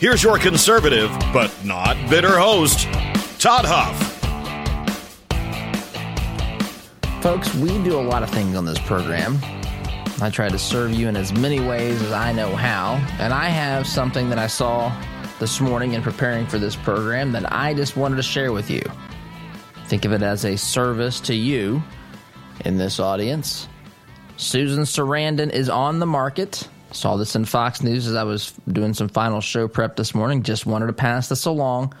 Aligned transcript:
Here's 0.00 0.22
your 0.22 0.38
conservative, 0.38 1.10
but 1.32 1.52
not 1.64 1.96
bitter 2.08 2.38
host, 2.38 2.84
Todd 3.40 3.64
Huff. 3.66 4.14
Folks, 7.20 7.52
we 7.56 7.70
do 7.82 7.98
a 7.98 8.00
lot 8.00 8.22
of 8.22 8.30
things 8.30 8.54
on 8.54 8.64
this 8.64 8.78
program. 8.78 9.38
I 10.22 10.30
try 10.30 10.50
to 10.50 10.58
serve 10.58 10.92
you 10.92 11.08
in 11.08 11.16
as 11.16 11.32
many 11.32 11.58
ways 11.58 12.00
as 12.00 12.12
I 12.12 12.30
know 12.30 12.54
how, 12.54 13.04
and 13.18 13.34
I 13.34 13.46
have 13.46 13.88
something 13.88 14.28
that 14.28 14.38
I 14.38 14.46
saw 14.46 14.96
this 15.40 15.60
morning 15.60 15.94
in 15.94 16.02
preparing 16.02 16.46
for 16.46 16.58
this 16.58 16.76
program 16.76 17.32
that 17.32 17.52
I 17.52 17.74
just 17.74 17.96
wanted 17.96 18.16
to 18.16 18.22
share 18.22 18.52
with 18.52 18.70
you. 18.70 18.82
Think 19.86 20.04
of 20.04 20.12
it 20.12 20.22
as 20.22 20.44
a 20.44 20.56
service 20.56 21.18
to 21.22 21.34
you 21.34 21.82
in 22.64 22.78
this 22.78 23.00
audience. 23.00 23.66
Susan 24.36 24.84
Sarandon 24.84 25.50
is 25.50 25.68
on 25.68 25.98
the 25.98 26.06
market. 26.06 26.68
Saw 26.90 27.16
this 27.16 27.36
in 27.36 27.44
Fox 27.44 27.82
News 27.82 28.06
as 28.06 28.14
I 28.14 28.24
was 28.24 28.52
doing 28.66 28.94
some 28.94 29.08
final 29.08 29.40
show 29.40 29.68
prep 29.68 29.96
this 29.96 30.14
morning. 30.14 30.42
Just 30.42 30.64
wanted 30.64 30.86
to 30.86 30.94
pass 30.94 31.28
this 31.28 31.44
along. 31.44 31.94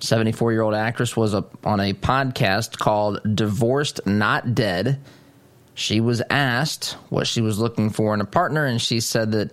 74 0.00 0.52
year 0.52 0.62
old 0.62 0.74
actress 0.74 1.16
was 1.16 1.34
a, 1.34 1.44
on 1.64 1.80
a 1.80 1.92
podcast 1.92 2.78
called 2.78 3.20
Divorced 3.36 4.06
Not 4.06 4.54
Dead. 4.54 5.00
She 5.74 6.00
was 6.00 6.22
asked 6.28 6.92
what 7.08 7.26
she 7.26 7.40
was 7.40 7.58
looking 7.58 7.90
for 7.90 8.12
in 8.12 8.20
a 8.20 8.26
partner, 8.26 8.66
and 8.66 8.80
she 8.80 9.00
said 9.00 9.32
that 9.32 9.50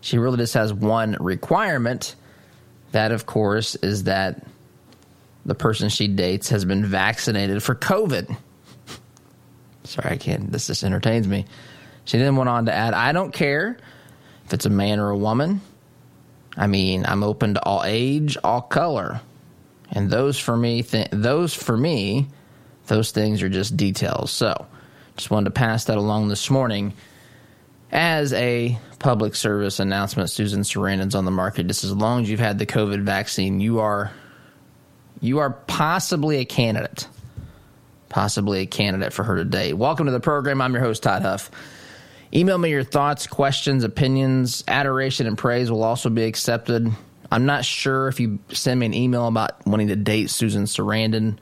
she 0.00 0.18
really 0.18 0.38
just 0.38 0.54
has 0.54 0.72
one 0.72 1.16
requirement. 1.20 2.14
That, 2.92 3.12
of 3.12 3.26
course, 3.26 3.74
is 3.76 4.04
that 4.04 4.46
the 5.44 5.54
person 5.54 5.88
she 5.90 6.08
dates 6.08 6.48
has 6.48 6.64
been 6.64 6.84
vaccinated 6.84 7.62
for 7.62 7.74
COVID. 7.74 8.36
Sorry, 9.84 10.10
I 10.12 10.16
can't. 10.16 10.50
This 10.50 10.68
just 10.68 10.82
entertains 10.82 11.28
me. 11.28 11.44
She 12.06 12.18
then 12.18 12.36
went 12.36 12.48
on 12.48 12.66
to 12.66 12.72
add, 12.72 12.94
I 12.94 13.12
don't 13.12 13.32
care 13.32 13.76
if 14.46 14.54
it's 14.54 14.64
a 14.64 14.70
man 14.70 15.00
or 15.00 15.10
a 15.10 15.16
woman. 15.16 15.60
I 16.56 16.68
mean, 16.68 17.04
I'm 17.04 17.22
open 17.22 17.54
to 17.54 17.62
all 17.62 17.82
age, 17.84 18.38
all 18.42 18.62
color. 18.62 19.20
And 19.90 20.08
those 20.08 20.38
for 20.38 20.56
me, 20.56 20.82
th- 20.82 21.08
those 21.10 21.52
for 21.52 21.76
me, 21.76 22.28
those 22.86 23.10
things 23.10 23.42
are 23.42 23.48
just 23.48 23.76
details. 23.76 24.30
So, 24.30 24.66
just 25.16 25.30
wanted 25.30 25.46
to 25.46 25.50
pass 25.50 25.86
that 25.86 25.98
along 25.98 26.28
this 26.28 26.48
morning 26.48 26.92
as 27.90 28.32
a 28.32 28.78
public 28.98 29.34
service 29.34 29.80
announcement. 29.80 30.30
Susan 30.30 30.62
Sarandon's 30.62 31.14
on 31.14 31.24
the 31.24 31.30
market. 31.30 31.66
Just 31.66 31.84
as 31.84 31.92
long 31.92 32.22
as 32.22 32.30
you've 32.30 32.40
had 32.40 32.58
the 32.58 32.66
COVID 32.66 33.02
vaccine, 33.02 33.60
you 33.60 33.80
are 33.80 34.12
you 35.20 35.38
are 35.38 35.50
possibly 35.50 36.38
a 36.38 36.44
candidate, 36.44 37.08
possibly 38.08 38.60
a 38.60 38.66
candidate 38.66 39.12
for 39.12 39.24
her 39.24 39.36
today. 39.36 39.72
Welcome 39.72 40.06
to 40.06 40.12
the 40.12 40.20
program. 40.20 40.60
I'm 40.60 40.72
your 40.72 40.82
host 40.82 41.02
Todd 41.02 41.22
Huff. 41.22 41.50
Email 42.34 42.58
me 42.58 42.70
your 42.70 42.84
thoughts, 42.84 43.26
questions, 43.26 43.84
opinions. 43.84 44.64
Adoration 44.66 45.26
and 45.26 45.38
praise 45.38 45.70
will 45.70 45.84
also 45.84 46.10
be 46.10 46.24
accepted. 46.24 46.90
I'm 47.30 47.46
not 47.46 47.64
sure 47.64 48.08
if 48.08 48.20
you 48.20 48.38
send 48.50 48.80
me 48.80 48.86
an 48.86 48.94
email 48.94 49.26
about 49.26 49.66
wanting 49.66 49.88
to 49.88 49.96
date 49.96 50.30
Susan 50.30 50.64
Sarandon. 50.64 51.38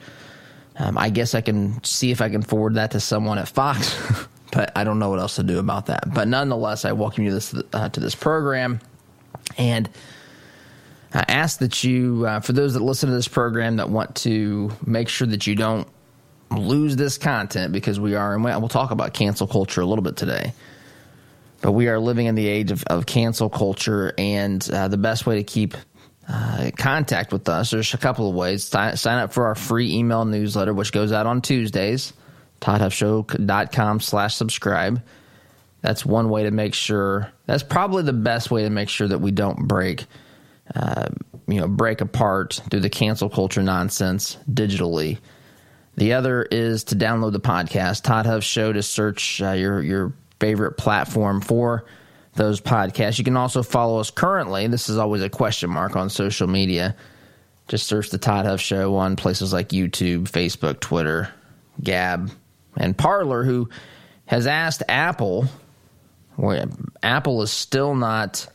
Um, 0.76 0.98
I 0.98 1.10
guess 1.10 1.34
I 1.34 1.40
can 1.40 1.82
see 1.84 2.10
if 2.10 2.20
I 2.20 2.28
can 2.28 2.42
forward 2.42 2.74
that 2.74 2.92
to 2.92 3.00
someone 3.00 3.38
at 3.38 3.48
Fox, 3.48 3.96
but 4.52 4.72
I 4.76 4.84
don't 4.84 4.98
know 4.98 5.10
what 5.10 5.20
else 5.20 5.36
to 5.36 5.42
do 5.42 5.58
about 5.58 5.86
that. 5.86 6.12
But 6.12 6.28
nonetheless, 6.28 6.84
I 6.84 6.92
welcome 6.92 7.24
you 7.24 7.32
this, 7.32 7.54
uh, 7.72 7.88
to 7.90 8.00
this 8.00 8.14
program, 8.14 8.80
and 9.56 9.88
I 11.12 11.24
ask 11.28 11.60
that 11.60 11.84
you, 11.84 12.26
uh, 12.26 12.40
for 12.40 12.52
those 12.52 12.74
that 12.74 12.82
listen 12.82 13.08
to 13.08 13.14
this 13.14 13.28
program, 13.28 13.76
that 13.76 13.88
want 13.88 14.16
to 14.16 14.72
make 14.84 15.08
sure 15.08 15.28
that 15.28 15.46
you 15.46 15.54
don't 15.54 15.86
lose 16.50 16.96
this 16.96 17.18
content 17.18 17.72
because 17.72 18.00
we 18.00 18.16
are, 18.16 18.34
and 18.34 18.44
we'll 18.44 18.68
talk 18.68 18.90
about 18.90 19.14
cancel 19.14 19.46
culture 19.46 19.80
a 19.80 19.86
little 19.86 20.02
bit 20.02 20.16
today. 20.16 20.52
But 21.64 21.72
we 21.72 21.88
are 21.88 21.98
living 21.98 22.26
in 22.26 22.34
the 22.34 22.46
age 22.46 22.70
of, 22.72 22.84
of 22.88 23.06
cancel 23.06 23.48
culture, 23.48 24.12
and 24.18 24.68
uh, 24.70 24.88
the 24.88 24.98
best 24.98 25.24
way 25.24 25.36
to 25.36 25.44
keep 25.44 25.74
uh, 26.28 26.70
contact 26.76 27.32
with 27.32 27.48
us, 27.48 27.70
there's 27.70 27.94
a 27.94 27.96
couple 27.96 28.28
of 28.28 28.34
ways. 28.34 28.64
Sign, 28.64 28.98
sign, 28.98 29.16
up 29.16 29.32
for 29.32 29.46
our 29.46 29.54
free 29.54 29.94
email 29.94 30.26
newsletter, 30.26 30.74
which 30.74 30.92
goes 30.92 31.10
out 31.10 31.24
on 31.24 31.40
Tuesdays, 31.40 32.12
toddhuffshow.com 32.60 34.00
slash 34.00 34.34
subscribe. 34.34 35.02
That's 35.80 36.04
one 36.04 36.28
way 36.28 36.42
to 36.42 36.50
make 36.50 36.74
sure, 36.74 37.32
that's 37.46 37.62
probably 37.62 38.02
the 38.02 38.12
best 38.12 38.50
way 38.50 38.64
to 38.64 38.70
make 38.70 38.90
sure 38.90 39.08
that 39.08 39.22
we 39.22 39.30
don't 39.30 39.66
break, 39.66 40.04
uh, 40.74 41.08
you 41.48 41.60
know, 41.62 41.66
break 41.66 42.02
apart 42.02 42.60
through 42.70 42.80
the 42.80 42.90
cancel 42.90 43.30
culture 43.30 43.62
nonsense 43.62 44.36
digitally. 44.52 45.16
The 45.96 46.12
other 46.12 46.42
is 46.42 46.84
to 46.84 46.94
download 46.94 47.32
the 47.32 47.40
podcast, 47.40 48.02
Todd 48.02 48.26
Huff 48.26 48.44
Show, 48.44 48.70
to 48.74 48.82
search 48.82 49.40
uh, 49.40 49.52
your, 49.52 49.80
your 49.80 50.12
favorite 50.40 50.72
platform 50.72 51.40
for 51.40 51.84
those 52.34 52.60
podcasts. 52.60 53.18
You 53.18 53.24
can 53.24 53.36
also 53.36 53.62
follow 53.62 54.00
us 54.00 54.10
currently. 54.10 54.66
This 54.66 54.88
is 54.88 54.98
always 54.98 55.22
a 55.22 55.30
question 55.30 55.70
mark 55.70 55.96
on 55.96 56.10
social 56.10 56.46
media. 56.46 56.96
Just 57.68 57.86
search 57.86 58.10
the 58.10 58.18
Todd 58.18 58.44
Huff 58.44 58.60
Show 58.60 58.96
on 58.96 59.16
places 59.16 59.52
like 59.52 59.70
YouTube, 59.70 60.24
Facebook, 60.24 60.80
Twitter, 60.80 61.32
Gab, 61.82 62.30
and 62.76 62.96
Parler, 62.96 63.44
who 63.44 63.70
has 64.26 64.46
asked 64.46 64.82
Apple, 64.88 65.46
where 66.36 66.66
Apple 67.02 67.42
is 67.42 67.50
still 67.50 67.94
not 67.94 68.46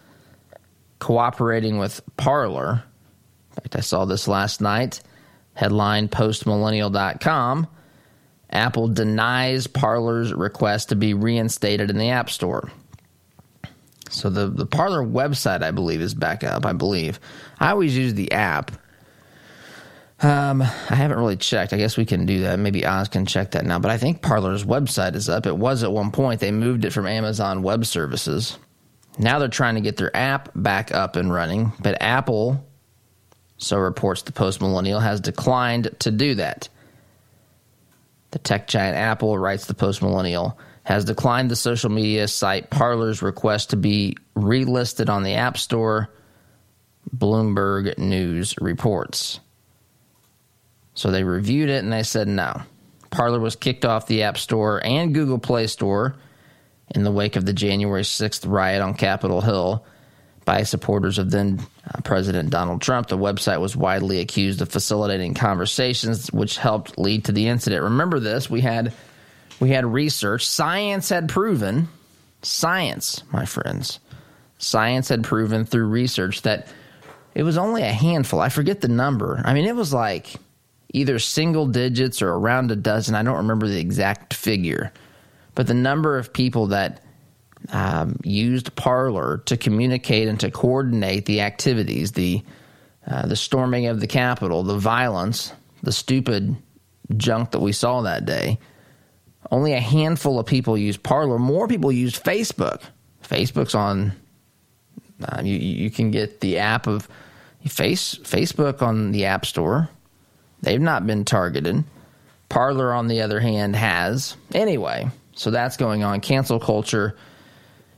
cooperating 0.99 1.77
with 1.77 2.01
Parler. 2.17 2.83
In 3.51 3.55
fact, 3.55 3.75
I 3.75 3.79
saw 3.79 4.05
this 4.05 4.27
last 4.27 4.61
night. 4.61 5.01
Headline 5.53 6.07
postmillennial.com 6.07 7.67
Apple 8.51 8.87
denies 8.87 9.67
Parler's 9.67 10.33
request 10.33 10.89
to 10.89 10.95
be 10.95 11.13
reinstated 11.13 11.89
in 11.89 11.97
the 11.97 12.09
App 12.09 12.29
Store. 12.29 12.71
So 14.09 14.29
the, 14.29 14.47
the 14.47 14.65
Parler 14.65 15.03
website, 15.03 15.61
I 15.61 15.71
believe, 15.71 16.01
is 16.01 16.15
back 16.15 16.43
up. 16.43 16.65
I 16.65 16.73
believe. 16.73 17.19
I 17.59 17.69
always 17.69 17.95
use 17.95 18.15
the 18.15 18.31
app. 18.31 18.71
Um, 20.21 20.61
I 20.61 20.95
haven't 20.95 21.17
really 21.17 21.37
checked. 21.37 21.71
I 21.71 21.77
guess 21.77 21.95
we 21.95 22.05
can 22.05 22.25
do 22.25 22.41
that. 22.41 22.59
Maybe 22.59 22.85
Oz 22.85 23.07
can 23.07 23.25
check 23.25 23.51
that 23.51 23.65
now. 23.65 23.79
But 23.79 23.91
I 23.91 23.97
think 23.97 24.21
Parler's 24.21 24.65
website 24.65 25.15
is 25.15 25.29
up. 25.29 25.45
It 25.45 25.55
was 25.55 25.83
at 25.83 25.91
one 25.91 26.11
point. 26.11 26.41
They 26.41 26.51
moved 26.51 26.83
it 26.85 26.91
from 26.91 27.07
Amazon 27.07 27.61
Web 27.61 27.85
Services. 27.85 28.57
Now 29.17 29.39
they're 29.39 29.47
trying 29.47 29.75
to 29.75 29.81
get 29.81 29.97
their 29.97 30.15
app 30.15 30.49
back 30.55 30.91
up 30.91 31.15
and 31.15 31.31
running. 31.31 31.71
But 31.79 32.01
Apple, 32.01 32.65
so 33.57 33.77
reports 33.77 34.23
the 34.23 34.31
Post 34.31 34.59
Millennial, 34.59 34.99
has 34.99 35.21
declined 35.21 35.95
to 35.99 36.11
do 36.11 36.35
that. 36.35 36.67
The 38.31 38.39
tech 38.39 38.67
giant 38.67 38.95
Apple, 38.95 39.37
writes 39.37 39.65
the 39.65 39.73
Post 39.73 40.01
Millennial, 40.01 40.59
has 40.83 41.05
declined 41.05 41.49
the 41.49 41.55
social 41.55 41.89
media 41.89 42.27
site 42.27 42.69
Parler's 42.69 43.21
request 43.21 43.71
to 43.71 43.75
be 43.75 44.15
relisted 44.35 45.09
on 45.09 45.23
the 45.23 45.33
App 45.33 45.57
Store, 45.57 46.09
Bloomberg 47.15 47.97
News 47.97 48.55
reports. 48.59 49.39
So 50.93 51.11
they 51.11 51.23
reviewed 51.23 51.69
it 51.69 51.83
and 51.83 51.91
they 51.93 52.03
said 52.03 52.27
no. 52.27 52.61
Parler 53.09 53.39
was 53.39 53.55
kicked 53.55 53.85
off 53.85 54.07
the 54.07 54.23
App 54.23 54.37
Store 54.37 54.83
and 54.83 55.13
Google 55.13 55.39
Play 55.39 55.67
Store 55.67 56.15
in 56.93 57.03
the 57.03 57.11
wake 57.11 57.35
of 57.35 57.45
the 57.45 57.53
January 57.53 58.03
6th 58.03 58.49
riot 58.49 58.81
on 58.81 58.93
Capitol 58.93 59.41
Hill 59.41 59.85
by 60.49 60.63
supporters 60.63 61.19
of 61.19 61.29
then 61.29 61.59
uh, 61.85 62.01
President 62.01 62.49
Donald 62.49 62.81
Trump. 62.81 63.07
The 63.07 63.15
website 63.15 63.61
was 63.61 63.75
widely 63.75 64.19
accused 64.19 64.63
of 64.63 64.69
facilitating 64.69 65.35
conversations, 65.35 66.33
which 66.33 66.57
helped 66.57 66.97
lead 66.97 67.25
to 67.25 67.31
the 67.31 67.47
incident. 67.47 67.83
Remember 67.83 68.19
this: 68.19 68.49
we 68.49 68.61
had 68.61 68.91
we 69.59 69.69
had 69.69 69.85
research. 69.85 70.47
Science 70.47 71.07
had 71.07 71.29
proven, 71.29 71.87
science, 72.41 73.21
my 73.31 73.45
friends, 73.45 73.99
science 74.57 75.07
had 75.09 75.23
proven 75.23 75.65
through 75.65 75.85
research 75.85 76.41
that 76.41 76.67
it 77.35 77.43
was 77.43 77.59
only 77.59 77.83
a 77.83 77.93
handful. 77.93 78.41
I 78.41 78.49
forget 78.49 78.81
the 78.81 78.87
number. 78.87 79.43
I 79.45 79.53
mean, 79.53 79.65
it 79.65 79.75
was 79.75 79.93
like 79.93 80.33
either 80.91 81.19
single 81.19 81.67
digits 81.67 82.23
or 82.23 82.29
around 82.29 82.71
a 82.71 82.75
dozen. 82.75 83.13
I 83.13 83.21
don't 83.21 83.37
remember 83.37 83.67
the 83.67 83.79
exact 83.79 84.33
figure, 84.33 84.91
but 85.53 85.67
the 85.67 85.75
number 85.75 86.17
of 86.17 86.33
people 86.33 86.65
that 86.67 87.03
um, 87.71 88.19
used 88.23 88.75
Parler 88.75 89.39
to 89.45 89.57
communicate 89.57 90.27
and 90.27 90.39
to 90.39 90.51
coordinate 90.51 91.25
the 91.25 91.41
activities, 91.41 92.13
the 92.13 92.43
uh, 93.07 93.25
the 93.25 93.35
storming 93.35 93.87
of 93.87 93.99
the 93.99 94.07
Capitol, 94.07 94.61
the 94.63 94.77
violence, 94.77 95.51
the 95.81 95.91
stupid 95.91 96.55
junk 97.17 97.51
that 97.51 97.59
we 97.59 97.71
saw 97.71 98.01
that 98.01 98.25
day. 98.25 98.59
Only 99.51 99.73
a 99.73 99.79
handful 99.79 100.39
of 100.39 100.45
people 100.45 100.77
used 100.77 101.01
Parler. 101.01 101.39
More 101.39 101.67
people 101.67 101.91
used 101.91 102.23
Facebook. 102.23 102.81
Facebook's 103.23 103.75
on. 103.75 104.13
Uh, 105.23 105.41
you 105.43 105.55
you 105.55 105.89
can 105.89 106.11
get 106.11 106.39
the 106.39 106.59
app 106.59 106.87
of 106.87 107.09
Face 107.67 108.15
Facebook 108.15 108.81
on 108.81 109.11
the 109.11 109.25
App 109.25 109.45
Store, 109.45 109.89
they've 110.61 110.79
not 110.79 111.05
been 111.05 111.25
targeted. 111.25 111.83
Parler, 112.47 112.93
on 112.93 113.07
the 113.07 113.21
other 113.21 113.39
hand, 113.39 113.75
has. 113.75 114.37
Anyway, 114.53 115.09
so 115.35 115.51
that's 115.51 115.75
going 115.75 116.03
on. 116.03 116.21
Cancel 116.21 116.59
culture 116.59 117.17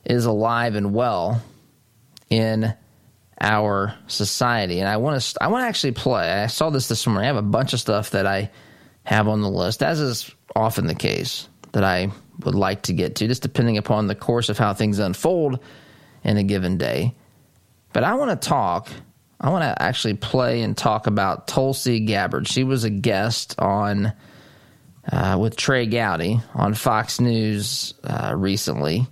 is 0.05 0.25
alive 0.25 0.75
and 0.75 0.93
well 0.93 1.41
in 2.29 2.73
our 3.39 3.95
society, 4.07 4.79
and 4.79 4.87
I 4.87 4.97
want 4.97 5.21
to 5.21 5.43
I 5.43 5.47
want 5.47 5.63
to 5.63 5.67
actually 5.67 5.93
play. 5.93 6.31
I 6.31 6.47
saw 6.47 6.69
this 6.69 6.87
this 6.87 7.05
morning. 7.07 7.23
I 7.23 7.27
have 7.27 7.37
a 7.37 7.41
bunch 7.41 7.73
of 7.73 7.79
stuff 7.79 8.11
that 8.11 8.27
I 8.27 8.51
have 9.03 9.27
on 9.27 9.41
the 9.41 9.49
list, 9.49 9.81
as 9.81 9.99
is 9.99 10.31
often 10.55 10.85
the 10.85 10.95
case, 10.95 11.47
that 11.71 11.83
I 11.83 12.11
would 12.43 12.55
like 12.55 12.83
to 12.83 12.93
get 12.93 13.15
to, 13.15 13.27
just 13.27 13.41
depending 13.41 13.77
upon 13.77 14.07
the 14.07 14.15
course 14.15 14.49
of 14.49 14.57
how 14.57 14.73
things 14.73 14.99
unfold 14.99 15.59
in 16.23 16.37
a 16.37 16.43
given 16.43 16.77
day. 16.77 17.15
But 17.93 18.03
I 18.03 18.13
want 18.13 18.39
to 18.39 18.47
talk. 18.47 18.89
I 19.39 19.49
want 19.49 19.63
to 19.63 19.81
actually 19.81 20.13
play 20.13 20.61
and 20.61 20.77
talk 20.77 21.07
about 21.07 21.47
Tulsi 21.47 22.01
Gabbard. 22.01 22.47
She 22.47 22.63
was 22.63 22.83
a 22.83 22.91
guest 22.91 23.55
on 23.57 24.13
uh, 25.11 25.37
with 25.39 25.55
Trey 25.55 25.87
Gowdy 25.87 26.41
on 26.53 26.75
Fox 26.75 27.19
News 27.19 27.95
uh, 28.03 28.33
recently. 28.37 29.07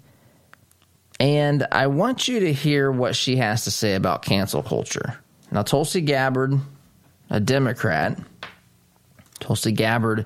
And 1.20 1.68
I 1.72 1.88
want 1.88 2.28
you 2.28 2.40
to 2.42 2.54
hear 2.54 2.92
what 2.92 3.16
she 3.16 3.36
has 3.38 3.66
to 3.66 3.72
say 3.72 3.96
about 3.96 4.24
cancel 4.24 4.64
culture. 4.64 5.20
Now, 5.52 5.64
Tulsi 5.64 6.02
Gabbard, 6.02 6.54
a 7.30 7.40
Democrat, 7.40 8.18
Tulsi 9.40 9.72
Gabbard, 9.72 10.26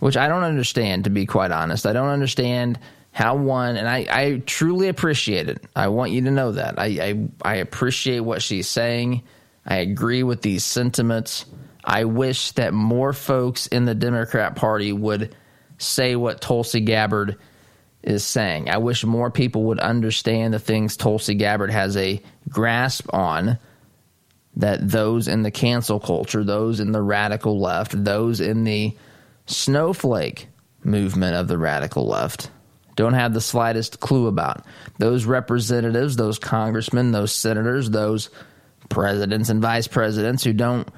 which 0.00 0.16
I 0.16 0.28
don't 0.28 0.42
understand, 0.42 1.04
to 1.04 1.10
be 1.10 1.24
quite 1.24 1.50
honest. 1.50 1.86
I 1.86 1.92
don't 1.92 2.08
understand 2.08 2.78
how 3.12 3.36
one, 3.36 3.76
and 3.76 3.88
I, 3.88 4.06
I 4.10 4.42
truly 4.44 4.88
appreciate 4.88 5.48
it. 5.48 5.64
I 5.74 5.88
want 5.88 6.10
you 6.10 6.20
to 6.22 6.30
know 6.30 6.52
that. 6.52 6.78
I, 6.78 6.86
I, 6.86 7.28
I 7.42 7.54
appreciate 7.56 8.20
what 8.20 8.42
she's 8.42 8.68
saying. 8.68 9.22
I 9.64 9.76
agree 9.76 10.22
with 10.22 10.42
these 10.42 10.64
sentiments. 10.64 11.46
I 11.82 12.04
wish 12.04 12.52
that 12.52 12.74
more 12.74 13.14
folks 13.14 13.68
in 13.68 13.86
the 13.86 13.94
Democrat 13.94 14.54
Party 14.56 14.92
would 14.92 15.34
say 15.78 16.14
what 16.14 16.42
Tulsi 16.42 16.80
Gabbard 16.80 17.38
is 18.06 18.24
saying. 18.24 18.70
I 18.70 18.78
wish 18.78 19.04
more 19.04 19.30
people 19.30 19.64
would 19.64 19.80
understand 19.80 20.54
the 20.54 20.58
things 20.58 20.96
Tulsi 20.96 21.34
Gabbard 21.34 21.70
has 21.70 21.96
a 21.96 22.22
grasp 22.48 23.12
on 23.12 23.58
that 24.56 24.88
those 24.88 25.28
in 25.28 25.42
the 25.42 25.50
cancel 25.50 26.00
culture, 26.00 26.44
those 26.44 26.80
in 26.80 26.92
the 26.92 27.02
radical 27.02 27.60
left, 27.60 28.04
those 28.04 28.40
in 28.40 28.64
the 28.64 28.96
snowflake 29.46 30.48
movement 30.82 31.36
of 31.36 31.48
the 31.48 31.58
radical 31.58 32.06
left 32.06 32.50
don't 32.94 33.12
have 33.12 33.34
the 33.34 33.40
slightest 33.40 34.00
clue 34.00 34.26
about. 34.26 34.64
Those 34.98 35.26
representatives, 35.26 36.16
those 36.16 36.38
congressmen, 36.38 37.12
those 37.12 37.32
senators, 37.32 37.90
those 37.90 38.30
presidents 38.88 39.50
and 39.50 39.60
vice 39.60 39.86
presidents 39.86 40.42
who 40.42 40.54
don't 40.54 40.88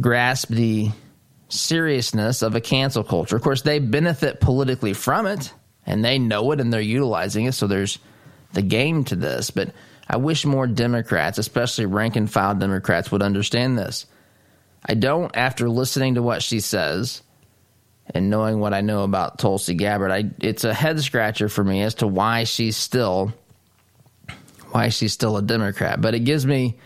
grasp 0.00 0.48
the 0.48 0.90
seriousness 1.48 2.42
of 2.42 2.54
a 2.54 2.60
cancel 2.60 3.02
culture. 3.02 3.34
Of 3.34 3.42
course, 3.42 3.62
they 3.62 3.80
benefit 3.80 4.40
politically 4.40 4.92
from 4.92 5.26
it 5.26 5.52
and 5.88 6.04
they 6.04 6.18
know 6.18 6.52
it 6.52 6.60
and 6.60 6.72
they're 6.72 6.80
utilizing 6.80 7.46
it. 7.46 7.52
So 7.52 7.66
there's 7.66 7.98
the 8.52 8.62
game 8.62 9.04
to 9.04 9.16
this. 9.16 9.50
But 9.50 9.72
I 10.06 10.18
wish 10.18 10.44
more 10.44 10.66
Democrats, 10.66 11.38
especially 11.38 11.86
rank 11.86 12.14
and 12.14 12.30
file 12.30 12.54
Democrats, 12.54 13.10
would 13.10 13.22
understand 13.22 13.76
this. 13.76 14.06
I 14.86 14.94
don't, 14.94 15.34
after 15.34 15.68
listening 15.68 16.14
to 16.14 16.22
what 16.22 16.42
she 16.42 16.60
says 16.60 17.22
and 18.14 18.30
knowing 18.30 18.60
what 18.60 18.74
I 18.74 18.82
know 18.82 19.02
about 19.02 19.38
Tulsi 19.38 19.74
Gabbard, 19.74 20.10
I, 20.10 20.30
it's 20.40 20.64
a 20.64 20.74
head 20.74 21.00
scratcher 21.00 21.48
for 21.48 21.64
me 21.64 21.82
as 21.82 21.94
to 21.96 22.06
why 22.06 22.44
she's 22.44 22.76
still 22.76 23.32
why 24.70 24.90
she's 24.90 25.14
still 25.14 25.38
a 25.38 25.42
Democrat. 25.42 25.98
But 25.98 26.14
it 26.14 26.20
gives 26.20 26.44
me 26.44 26.76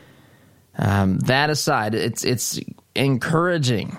um, 0.79 1.19
that 1.21 1.51
aside, 1.51 1.97
it's 1.97 2.25
it's 2.25 2.61
encouraging. 2.95 3.99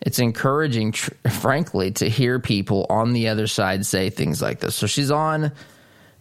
It's 0.00 0.18
encouraging, 0.18 0.92
tr- 0.92 1.12
frankly, 1.30 1.90
to 1.92 2.08
hear 2.08 2.38
people 2.38 2.86
on 2.88 3.12
the 3.12 3.28
other 3.28 3.46
side 3.46 3.84
say 3.86 4.10
things 4.10 4.40
like 4.40 4.60
this. 4.60 4.74
So 4.74 4.86
she's 4.86 5.10
on 5.10 5.52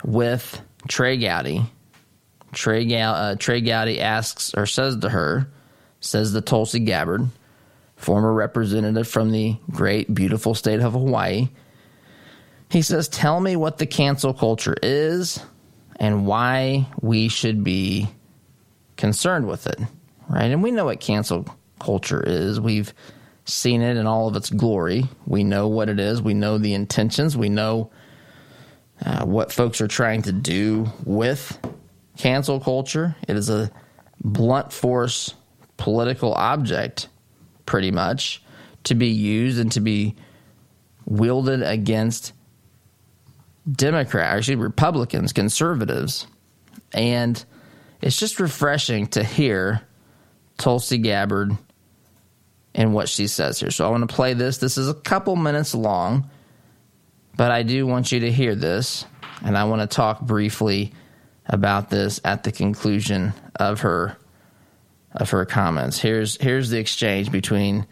with 0.03 0.61
Trey 0.87 1.17
Gowdy. 1.17 1.63
Trey, 2.53 2.85
Ga- 2.85 3.01
uh, 3.01 3.35
Trey 3.35 3.61
Gowdy 3.61 3.99
asks 3.99 4.53
or 4.55 4.65
says 4.65 4.97
to 4.97 5.09
her, 5.09 5.49
says 5.99 6.31
the 6.31 6.41
Tulsi 6.41 6.79
Gabbard, 6.79 7.27
former 7.95 8.33
representative 8.33 9.07
from 9.07 9.31
the 9.31 9.57
great, 9.69 10.13
beautiful 10.13 10.55
state 10.55 10.79
of 10.79 10.93
Hawaii. 10.93 11.49
He 12.69 12.81
says, 12.81 13.07
Tell 13.07 13.39
me 13.39 13.55
what 13.55 13.77
the 13.77 13.85
cancel 13.85 14.33
culture 14.33 14.75
is 14.81 15.39
and 15.99 16.25
why 16.25 16.87
we 17.01 17.27
should 17.27 17.63
be 17.63 18.07
concerned 18.97 19.47
with 19.47 19.67
it, 19.67 19.79
right? 20.29 20.51
And 20.51 20.61
we 20.61 20.71
know 20.71 20.85
what 20.85 20.99
cancel 20.99 21.45
culture 21.79 22.21
is. 22.25 22.59
We've 22.59 22.93
seen 23.47 23.81
it 23.81 23.97
in 23.97 24.05
all 24.05 24.27
of 24.27 24.35
its 24.35 24.49
glory. 24.49 25.05
We 25.25 25.43
know 25.43 25.67
what 25.67 25.89
it 25.89 25.99
is. 25.99 26.21
We 26.21 26.33
know 26.33 26.57
the 26.57 26.73
intentions. 26.73 27.35
We 27.35 27.49
know 27.49 27.91
uh, 29.03 29.25
what 29.25 29.51
folks 29.51 29.81
are 29.81 29.87
trying 29.87 30.23
to 30.23 30.31
do 30.31 30.87
with 31.05 31.57
cancel 32.17 32.59
culture. 32.59 33.15
It 33.27 33.35
is 33.35 33.49
a 33.49 33.71
blunt 34.21 34.73
force 34.73 35.33
political 35.77 36.33
object, 36.33 37.07
pretty 37.65 37.91
much, 37.91 38.43
to 38.83 38.95
be 38.95 39.07
used 39.07 39.59
and 39.59 39.71
to 39.71 39.79
be 39.79 40.15
wielded 41.05 41.61
against 41.61 42.33
Democrats, 43.71 44.37
actually 44.37 44.55
Republicans, 44.55 45.33
conservatives. 45.33 46.27
And 46.93 47.43
it's 48.01 48.17
just 48.17 48.39
refreshing 48.39 49.07
to 49.07 49.23
hear 49.23 49.81
Tulsi 50.57 50.97
Gabbard 50.97 51.57
and 52.77 52.93
what 52.93 53.09
she 53.09 53.27
says 53.27 53.59
here. 53.59 53.71
So 53.71 53.85
I 53.85 53.89
want 53.89 54.07
to 54.07 54.15
play 54.15 54.33
this. 54.33 54.59
This 54.59 54.77
is 54.77 54.87
a 54.87 54.93
couple 54.93 55.35
minutes 55.35 55.73
long, 55.75 56.29
but 57.35 57.51
I 57.51 57.63
do 57.63 57.85
want 57.87 58.11
you 58.11 58.21
to 58.21 58.31
hear 58.31 58.55
this, 58.55 59.03
and 59.43 59.57
I 59.57 59.65
want 59.65 59.81
to 59.81 59.93
talk 59.93 60.21
briefly 60.21 60.93
about 61.47 61.89
this 61.89 62.21
at 62.23 62.43
the 62.43 62.51
conclusion 62.51 63.33
of 63.55 63.81
her 63.81 64.15
of 65.13 65.31
her 65.31 65.45
comments. 65.45 65.99
Here's 65.99 66.39
here's 66.39 66.69
the 66.69 66.77
exchange 66.77 67.31
between 67.31 67.87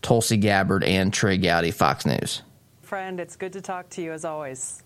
Tulsi 0.00 0.36
Gabbard 0.36 0.84
and 0.84 1.12
Trey 1.12 1.36
Gowdy, 1.36 1.72
Fox 1.72 2.06
News. 2.06 2.42
Friend, 2.82 3.18
it's 3.18 3.36
good 3.36 3.52
to 3.54 3.60
talk 3.60 3.88
to 3.90 4.02
you 4.02 4.12
as 4.12 4.24
always. 4.24 4.82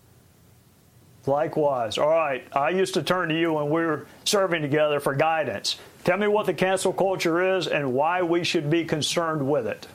Likewise. 1.26 1.98
All 1.98 2.08
right. 2.08 2.44
I 2.52 2.70
used 2.70 2.94
to 2.94 3.02
turn 3.02 3.28
to 3.28 3.38
you 3.38 3.52
when 3.52 3.66
we 3.66 3.82
were 3.82 4.06
serving 4.24 4.62
together 4.62 4.98
for 5.00 5.14
guidance. 5.14 5.78
Tell 6.04 6.18
me 6.18 6.26
what 6.26 6.46
the 6.46 6.54
cancel 6.54 6.92
culture 6.92 7.56
is 7.56 7.68
and 7.68 7.94
why 7.94 8.22
we 8.22 8.42
should 8.42 8.68
be 8.68 8.84
concerned 8.84 9.48
with 9.48 9.66
it. 9.66 9.86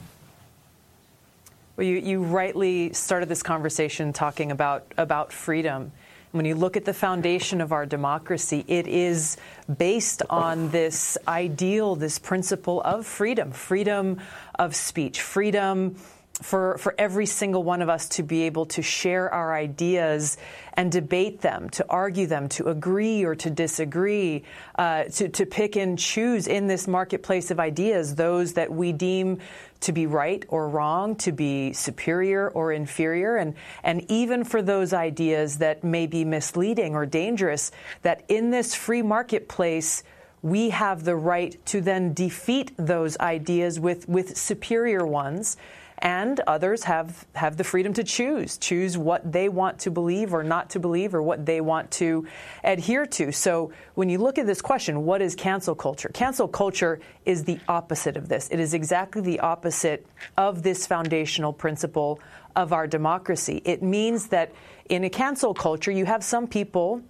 Well, 1.75 1.85
you, 1.85 1.97
you 1.97 2.23
rightly 2.23 2.93
started 2.93 3.27
this 3.29 3.43
conversation 3.43 4.13
talking 4.13 4.51
about, 4.51 4.85
about 4.97 5.33
freedom. 5.33 5.91
When 6.31 6.45
you 6.45 6.55
look 6.55 6.77
at 6.77 6.85
the 6.85 6.93
foundation 6.93 7.61
of 7.61 7.71
our 7.71 7.85
democracy, 7.85 8.63
it 8.67 8.87
is 8.87 9.37
based 9.77 10.23
on 10.29 10.69
this 10.71 11.17
ideal, 11.27 11.95
this 11.95 12.19
principle 12.19 12.81
of 12.81 13.05
freedom 13.05 13.51
freedom 13.51 14.21
of 14.55 14.75
speech, 14.75 15.21
freedom 15.21 15.97
for, 16.41 16.77
for 16.77 16.93
every 16.97 17.25
single 17.25 17.63
one 17.63 17.81
of 17.81 17.89
us 17.89 18.09
to 18.09 18.23
be 18.23 18.43
able 18.43 18.67
to 18.67 18.81
share 18.81 19.33
our 19.33 19.55
ideas 19.55 20.37
and 20.73 20.91
debate 20.91 21.41
them, 21.41 21.69
to 21.71 21.85
argue 21.89 22.27
them, 22.27 22.47
to 22.49 22.67
agree 22.67 23.23
or 23.23 23.33
to 23.35 23.49
disagree, 23.49 24.43
uh, 24.75 25.05
to, 25.05 25.29
to 25.29 25.45
pick 25.47 25.75
and 25.75 25.97
choose 25.97 26.47
in 26.47 26.67
this 26.67 26.87
marketplace 26.87 27.49
of 27.49 27.59
ideas 27.59 28.15
those 28.15 28.53
that 28.53 28.71
we 28.71 28.91
deem 28.91 29.39
to 29.79 29.91
be 29.91 30.05
right 30.05 30.45
or 30.49 30.69
wrong, 30.69 31.15
to 31.15 31.31
be 31.31 31.73
superior 31.73 32.49
or 32.49 32.71
inferior, 32.71 33.35
and, 33.37 33.55
and 33.83 34.05
even 34.09 34.43
for 34.43 34.61
those 34.61 34.93
ideas 34.93 35.57
that 35.57 35.83
may 35.83 36.05
be 36.05 36.23
misleading 36.23 36.95
or 36.95 37.05
dangerous, 37.05 37.71
that 38.03 38.23
in 38.27 38.51
this 38.51 38.75
free 38.75 39.01
marketplace, 39.01 40.03
we 40.43 40.69
have 40.69 41.03
the 41.03 41.15
right 41.15 41.63
to 41.65 41.81
then 41.81 42.13
defeat 42.13 42.71
those 42.77 43.17
ideas 43.19 43.79
with, 43.79 44.07
with 44.07 44.37
superior 44.37 45.05
ones 45.05 45.57
and 45.99 46.39
others 46.41 46.83
have, 46.83 47.25
have 47.33 47.57
the 47.57 47.63
freedom 47.63 47.93
to 47.93 48.03
choose, 48.03 48.57
choose 48.57 48.97
what 48.97 49.31
they 49.31 49.49
want 49.49 49.79
to 49.79 49.91
believe 49.91 50.33
or 50.33 50.43
not 50.43 50.69
to 50.71 50.79
believe 50.79 51.15
or 51.15 51.21
what 51.21 51.45
they 51.45 51.59
want 51.59 51.89
to 51.91 52.27
adhere 52.63 53.05
to. 53.05 53.31
So 53.31 53.71
when 53.95 54.07
you 54.07 54.19
look 54.19 54.37
at 54.37 54.45
this 54.45 54.61
question, 54.61 55.05
what 55.05 55.21
is 55.21 55.35
cancel 55.35 55.73
culture? 55.73 56.09
Cancel 56.13 56.47
culture 56.47 56.99
is 57.25 57.43
the 57.43 57.59
opposite 57.67 58.15
of 58.15 58.29
this. 58.29 58.47
It 58.49 58.59
is 58.59 58.73
exactly 58.73 59.21
the 59.21 59.39
opposite 59.39 60.05
of 60.37 60.61
this 60.61 60.85
foundational 60.85 61.51
principle 61.51 62.19
of 62.55 62.73
our 62.73 62.85
democracy. 62.85 63.61
It 63.65 63.81
means 63.81 64.27
that 64.27 64.51
in 64.89 65.03
a 65.03 65.09
cancel 65.09 65.53
culture, 65.53 65.91
you 65.91 66.05
have 66.05 66.23
some 66.23 66.47
people 66.47 67.01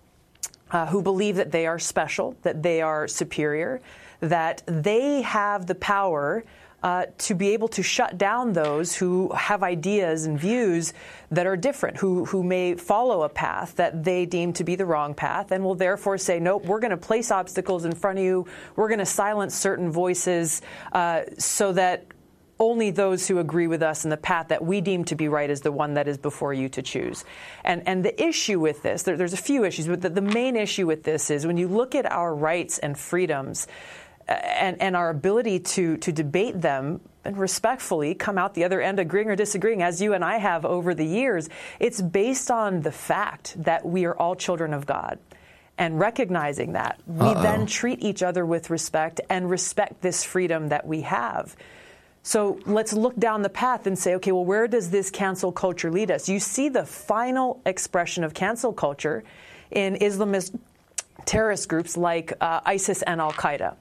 uh, 0.71 0.85
who 0.87 1.01
believe 1.01 1.35
that 1.35 1.51
they 1.51 1.65
are 1.67 1.79
special, 1.79 2.35
that 2.41 2.63
they 2.63 2.81
are 2.81 3.07
superior, 3.07 3.81
that 4.19 4.63
they 4.65 5.21
have 5.21 5.67
the 5.67 5.75
power 5.75 6.43
uh, 6.83 7.05
to 7.17 7.33
be 7.33 7.49
able 7.49 7.67
to 7.67 7.81
shut 7.81 8.17
down 8.17 8.53
those 8.53 8.95
who 8.95 9.29
have 9.33 9.63
ideas 9.63 10.25
and 10.25 10.39
views 10.39 10.93
that 11.31 11.47
are 11.47 11.57
different, 11.57 11.97
who, 11.97 12.25
who 12.25 12.43
may 12.43 12.75
follow 12.75 13.23
a 13.23 13.29
path 13.29 13.75
that 13.77 14.03
they 14.03 14.25
deem 14.25 14.53
to 14.53 14.63
be 14.63 14.75
the 14.75 14.85
wrong 14.85 15.13
path, 15.13 15.51
and 15.51 15.63
will 15.63 15.75
therefore 15.75 16.17
say, 16.17 16.39
nope, 16.39 16.65
we're 16.65 16.79
going 16.79 16.91
to 16.91 16.97
place 16.97 17.31
obstacles 17.31 17.83
in 17.83 17.93
front 17.93 18.19
of 18.19 18.23
you, 18.23 18.45
we're 18.75 18.87
going 18.87 18.99
to 18.99 19.05
silence 19.05 19.55
certain 19.55 19.91
voices 19.91 20.61
uh, 20.93 21.21
so 21.37 21.73
that 21.73 22.05
only 22.59 22.91
those 22.91 23.27
who 23.27 23.39
agree 23.39 23.67
with 23.67 23.83
us 23.83 24.03
in 24.03 24.09
the 24.09 24.17
path 24.17 24.47
that 24.47 24.63
we 24.63 24.81
deem 24.81 25.03
to 25.05 25.15
be 25.15 25.27
right 25.27 25.49
is 25.49 25.61
the 25.61 25.71
one 25.71 25.93
that 25.93 26.07
is 26.07 26.17
before 26.17 26.53
you 26.53 26.69
to 26.69 26.81
choose. 26.81 27.23
And, 27.63 27.87
and 27.87 28.03
the 28.03 28.23
issue 28.23 28.59
with 28.59 28.81
this, 28.81 29.03
there, 29.03 29.15
there's 29.15 29.33
a 29.33 29.37
few 29.37 29.63
issues, 29.63 29.87
but 29.87 30.01
the, 30.01 30.09
the 30.09 30.21
main 30.21 30.55
issue 30.55 30.87
with 30.87 31.03
this 31.03 31.29
is 31.29 31.45
when 31.45 31.57
you 31.57 31.67
look 31.67 31.93
at 31.93 32.11
our 32.11 32.33
rights 32.33 32.79
and 32.79 32.97
freedoms, 32.97 33.67
and, 34.27 34.81
and 34.81 34.95
our 34.95 35.09
ability 35.09 35.59
to, 35.59 35.97
to 35.97 36.11
debate 36.11 36.61
them 36.61 37.01
and 37.23 37.37
respectfully 37.37 38.13
come 38.13 38.37
out 38.37 38.53
the 38.53 38.63
other 38.63 38.81
end 38.81 38.99
agreeing 38.99 39.29
or 39.29 39.35
disagreeing, 39.35 39.81
as 39.81 40.01
you 40.01 40.13
and 40.13 40.23
I 40.23 40.37
have 40.37 40.65
over 40.65 40.93
the 40.93 41.05
years, 41.05 41.49
it's 41.79 42.01
based 42.01 42.51
on 42.51 42.81
the 42.81 42.91
fact 42.91 43.61
that 43.63 43.85
we 43.85 44.05
are 44.05 44.15
all 44.15 44.35
children 44.35 44.73
of 44.73 44.85
God. 44.85 45.19
And 45.77 45.99
recognizing 45.99 46.73
that, 46.73 46.99
we 47.05 47.27
Uh-oh. 47.27 47.41
then 47.41 47.65
treat 47.67 48.01
each 48.01 48.23
other 48.23 48.45
with 48.45 48.69
respect 48.69 49.21
and 49.29 49.49
respect 49.49 50.01
this 50.01 50.23
freedom 50.23 50.69
that 50.69 50.87
we 50.87 51.01
have. 51.01 51.55
So 52.23 52.59
let's 52.65 52.93
look 52.93 53.15
down 53.15 53.43
the 53.43 53.49
path 53.49 53.87
and 53.87 53.97
say, 53.97 54.15
okay, 54.15 54.31
well, 54.31 54.43
where 54.43 54.67
does 54.67 54.89
this 54.89 55.11
cancel 55.11 55.51
culture 55.51 55.91
lead 55.91 56.11
us? 56.11 56.27
You 56.27 56.39
see 56.39 56.67
the 56.67 56.85
final 56.85 57.61
expression 57.65 58.23
of 58.23 58.33
cancel 58.33 58.73
culture 58.73 59.23
in 59.69 59.95
Islamist 59.95 60.57
terrorist 61.25 61.69
groups 61.69 61.95
like 61.95 62.33
uh, 62.41 62.61
ISIS 62.65 63.01
and 63.03 63.21
Al 63.21 63.33
Qaeda 63.33 63.75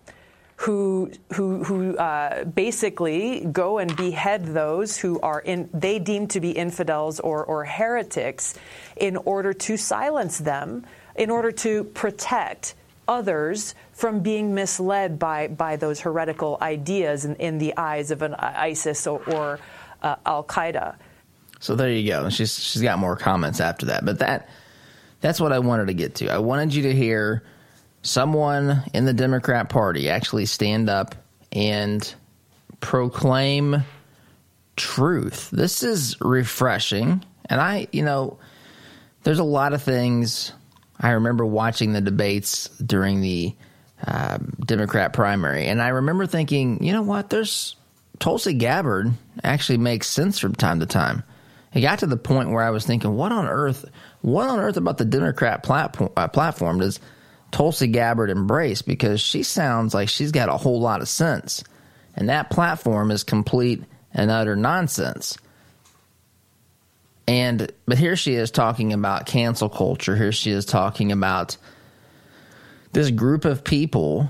who 0.56 1.10
who 1.34 1.62
who 1.64 1.96
uh, 1.96 2.44
basically 2.44 3.44
go 3.44 3.78
and 3.78 3.94
behead 3.96 4.46
those 4.46 4.96
who 4.96 5.20
are 5.20 5.40
in 5.40 5.68
they 5.74 5.98
deem 5.98 6.26
to 6.28 6.40
be 6.40 6.50
infidels 6.50 7.20
or 7.20 7.44
or 7.44 7.64
heretics 7.64 8.54
in 8.96 9.16
order 9.18 9.52
to 9.52 9.76
silence 9.76 10.38
them 10.38 10.84
in 11.14 11.30
order 11.30 11.52
to 11.52 11.84
protect 11.84 12.74
others 13.06 13.74
from 13.92 14.20
being 14.20 14.54
misled 14.54 15.18
by 15.18 15.48
by 15.48 15.76
those 15.76 16.00
heretical 16.00 16.56
ideas 16.62 17.24
in, 17.24 17.36
in 17.36 17.58
the 17.58 17.76
eyes 17.76 18.10
of 18.10 18.22
an 18.22 18.34
ISIS 18.34 19.06
or, 19.06 19.22
or 19.26 19.60
uh, 20.02 20.16
Al 20.24 20.42
Qaeda. 20.42 20.96
So 21.60 21.74
there 21.74 21.90
you 21.90 22.10
go. 22.10 22.30
She's 22.30 22.58
she's 22.58 22.82
got 22.82 22.98
more 22.98 23.16
comments 23.16 23.60
after 23.60 23.86
that, 23.86 24.04
but 24.04 24.20
that 24.20 24.48
that's 25.20 25.40
what 25.40 25.52
I 25.52 25.58
wanted 25.58 25.88
to 25.88 25.94
get 25.94 26.16
to. 26.16 26.30
I 26.30 26.38
wanted 26.38 26.74
you 26.74 26.84
to 26.84 26.94
hear 26.94 27.42
someone 28.06 28.82
in 28.94 29.04
the 29.04 29.12
Democrat 29.12 29.68
Party 29.68 30.08
actually 30.08 30.46
stand 30.46 30.88
up 30.88 31.14
and 31.52 32.14
proclaim 32.80 33.82
truth. 34.76 35.50
This 35.50 35.82
is 35.82 36.16
refreshing. 36.20 37.24
And 37.46 37.60
I, 37.60 37.88
you 37.92 38.04
know, 38.04 38.38
there's 39.24 39.38
a 39.38 39.44
lot 39.44 39.72
of 39.72 39.82
things. 39.82 40.52
I 41.00 41.10
remember 41.10 41.44
watching 41.44 41.92
the 41.92 42.00
debates 42.00 42.68
during 42.78 43.20
the 43.20 43.54
uh, 44.06 44.38
Democrat 44.64 45.12
primary, 45.12 45.66
and 45.66 45.82
I 45.82 45.88
remember 45.88 46.26
thinking, 46.26 46.84
you 46.84 46.92
know 46.92 47.02
what, 47.02 47.30
there's 47.30 47.76
Tulsi 48.18 48.54
Gabbard 48.54 49.12
actually 49.42 49.78
makes 49.78 50.06
sense 50.06 50.38
from 50.38 50.54
time 50.54 50.80
to 50.80 50.86
time. 50.86 51.22
It 51.72 51.80
got 51.80 51.98
to 51.98 52.06
the 52.06 52.16
point 52.16 52.50
where 52.50 52.62
I 52.62 52.70
was 52.70 52.86
thinking, 52.86 53.14
what 53.14 53.32
on 53.32 53.46
earth, 53.46 53.84
what 54.22 54.48
on 54.48 54.58
earth 54.58 54.76
about 54.76 54.98
the 54.98 55.04
Democrat 55.04 55.62
platform, 55.62 56.10
uh, 56.16 56.28
platform 56.28 56.80
does 56.80 57.00
Tulsi 57.56 57.86
Gabbard 57.86 58.28
embrace 58.28 58.82
because 58.82 59.18
she 59.18 59.42
sounds 59.42 59.94
like 59.94 60.10
she's 60.10 60.30
got 60.30 60.50
a 60.50 60.58
whole 60.58 60.78
lot 60.78 61.00
of 61.00 61.08
sense. 61.08 61.64
And 62.14 62.28
that 62.28 62.50
platform 62.50 63.10
is 63.10 63.24
complete 63.24 63.82
and 64.12 64.30
utter 64.30 64.56
nonsense. 64.56 65.38
And 67.26 67.72
but 67.86 67.96
here 67.96 68.14
she 68.14 68.34
is 68.34 68.50
talking 68.50 68.92
about 68.92 69.24
cancel 69.24 69.70
culture. 69.70 70.14
Here 70.14 70.32
she 70.32 70.50
is 70.50 70.66
talking 70.66 71.12
about 71.12 71.56
this 72.92 73.10
group 73.10 73.46
of 73.46 73.64
people 73.64 74.28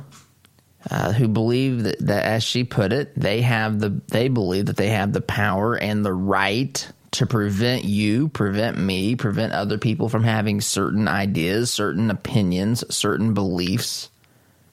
uh, 0.89 1.13
who 1.13 1.27
believe 1.27 1.83
that, 1.83 1.99
that, 2.07 2.27
as 2.27 2.45
she 2.45 2.63
put 2.63 2.93
it, 2.93 3.13
they 3.17 3.41
have 3.41 3.81
the 3.81 4.01
they 4.07 4.29
believe 4.29 4.67
that 4.67 4.77
they 4.77 4.91
have 4.91 5.13
the 5.13 5.21
power 5.21 5.75
and 5.75 6.07
the 6.07 6.13
right 6.13 6.89
to 7.17 7.27
prevent 7.27 7.85
you, 7.85 8.29
prevent 8.29 8.79
me, 8.79 9.17
prevent 9.17 9.53
other 9.53 9.79
people 9.79 10.11
from 10.11 10.23
having 10.23 10.61
certain 10.61 11.09
ideas, 11.09 11.73
certain 11.73 12.11
opinions, 12.11 12.85
certain 12.95 13.33
beliefs. 13.33 14.11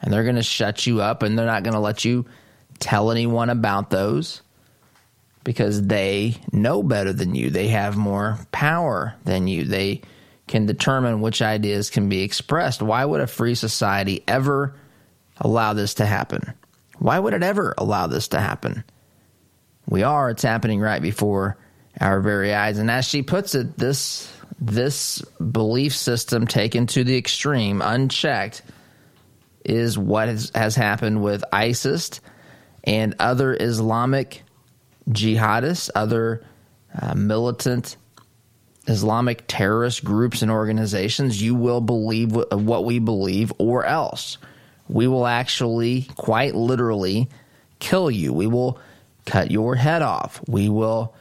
And 0.01 0.12
they're 0.12 0.23
going 0.23 0.35
to 0.35 0.43
shut 0.43 0.85
you 0.85 1.01
up 1.01 1.23
and 1.23 1.39
they're 1.39 1.45
not 1.45 1.63
going 1.63 1.73
to 1.73 1.79
let 1.79 2.03
you 2.03 2.25
tell 2.79 3.12
anyone 3.12 3.50
about 3.50 3.89
those 3.89 4.41
because 5.45 5.81
they 5.88 6.35
know 6.51 6.83
better 6.83 7.13
than 7.13 7.33
you. 7.33 7.50
They 7.50 7.69
have 7.69 7.95
more 7.95 8.38
power 8.51 9.15
than 9.23 9.47
you. 9.47 9.63
They 9.63 10.01
can 10.47 10.65
determine 10.65 11.21
which 11.21 11.41
ideas 11.41 11.89
can 11.89 12.09
be 12.09 12.23
expressed. 12.23 12.81
Why 12.81 13.05
would 13.05 13.21
a 13.21 13.27
free 13.27 13.55
society 13.55 14.21
ever 14.27 14.75
allow 15.39 15.71
this 15.71 15.93
to 15.95 16.05
happen? 16.05 16.53
Why 17.00 17.17
would 17.17 17.33
it 17.33 17.43
ever 17.43 17.73
allow 17.77 18.07
this 18.07 18.27
to 18.29 18.41
happen? 18.41 18.83
We 19.88 20.03
are, 20.03 20.29
it's 20.29 20.43
happening 20.43 20.81
right 20.81 21.01
before 21.01 21.57
our 22.00 22.21
very 22.21 22.53
eyes. 22.53 22.77
And 22.77 22.89
as 22.89 23.05
she 23.05 23.23
puts 23.23 23.55
it, 23.55 23.77
this 23.77 24.31
this 24.59 25.21
belief 25.21 25.95
system 25.95 26.47
taken 26.47 26.88
to 26.88 27.03
the 27.03 27.17
extreme, 27.17 27.81
unchecked, 27.81 28.62
is 29.65 29.97
what 29.97 30.27
has, 30.27 30.51
has 30.55 30.75
happened 30.75 31.21
with 31.21 31.43
ISIS 31.51 32.21
and 32.83 33.15
other 33.19 33.55
Islamic 33.59 34.43
jihadists, 35.09 35.89
other 35.95 36.45
uh, 37.00 37.13
militant 37.15 37.97
Islamic 38.88 39.43
terrorist 39.47 40.03
groups 40.03 40.41
and 40.41 40.51
organizations. 40.51 41.41
You 41.41 41.55
will 41.55 41.81
believe 41.81 42.33
what 42.33 42.85
we 42.85 43.00
believe, 43.00 43.51
or 43.57 43.85
else 43.85 44.38
we 44.88 45.07
will 45.07 45.25
actually, 45.25 46.07
quite 46.15 46.55
literally, 46.55 47.29
kill 47.79 48.12
you. 48.12 48.33
We 48.33 48.47
will 48.47 48.79
cut 49.25 49.51
your 49.51 49.75
head 49.75 50.01
off. 50.01 50.41
We 50.47 50.69
will 50.69 51.15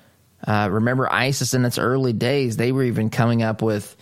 uh, 0.46 0.68
remember 0.70 1.12
ISIS 1.12 1.54
in 1.54 1.64
its 1.64 1.78
early 1.78 2.12
days, 2.12 2.56
they 2.56 2.72
were 2.72 2.84
even 2.84 3.10
coming 3.10 3.42
up 3.42 3.62
with, 3.62 3.96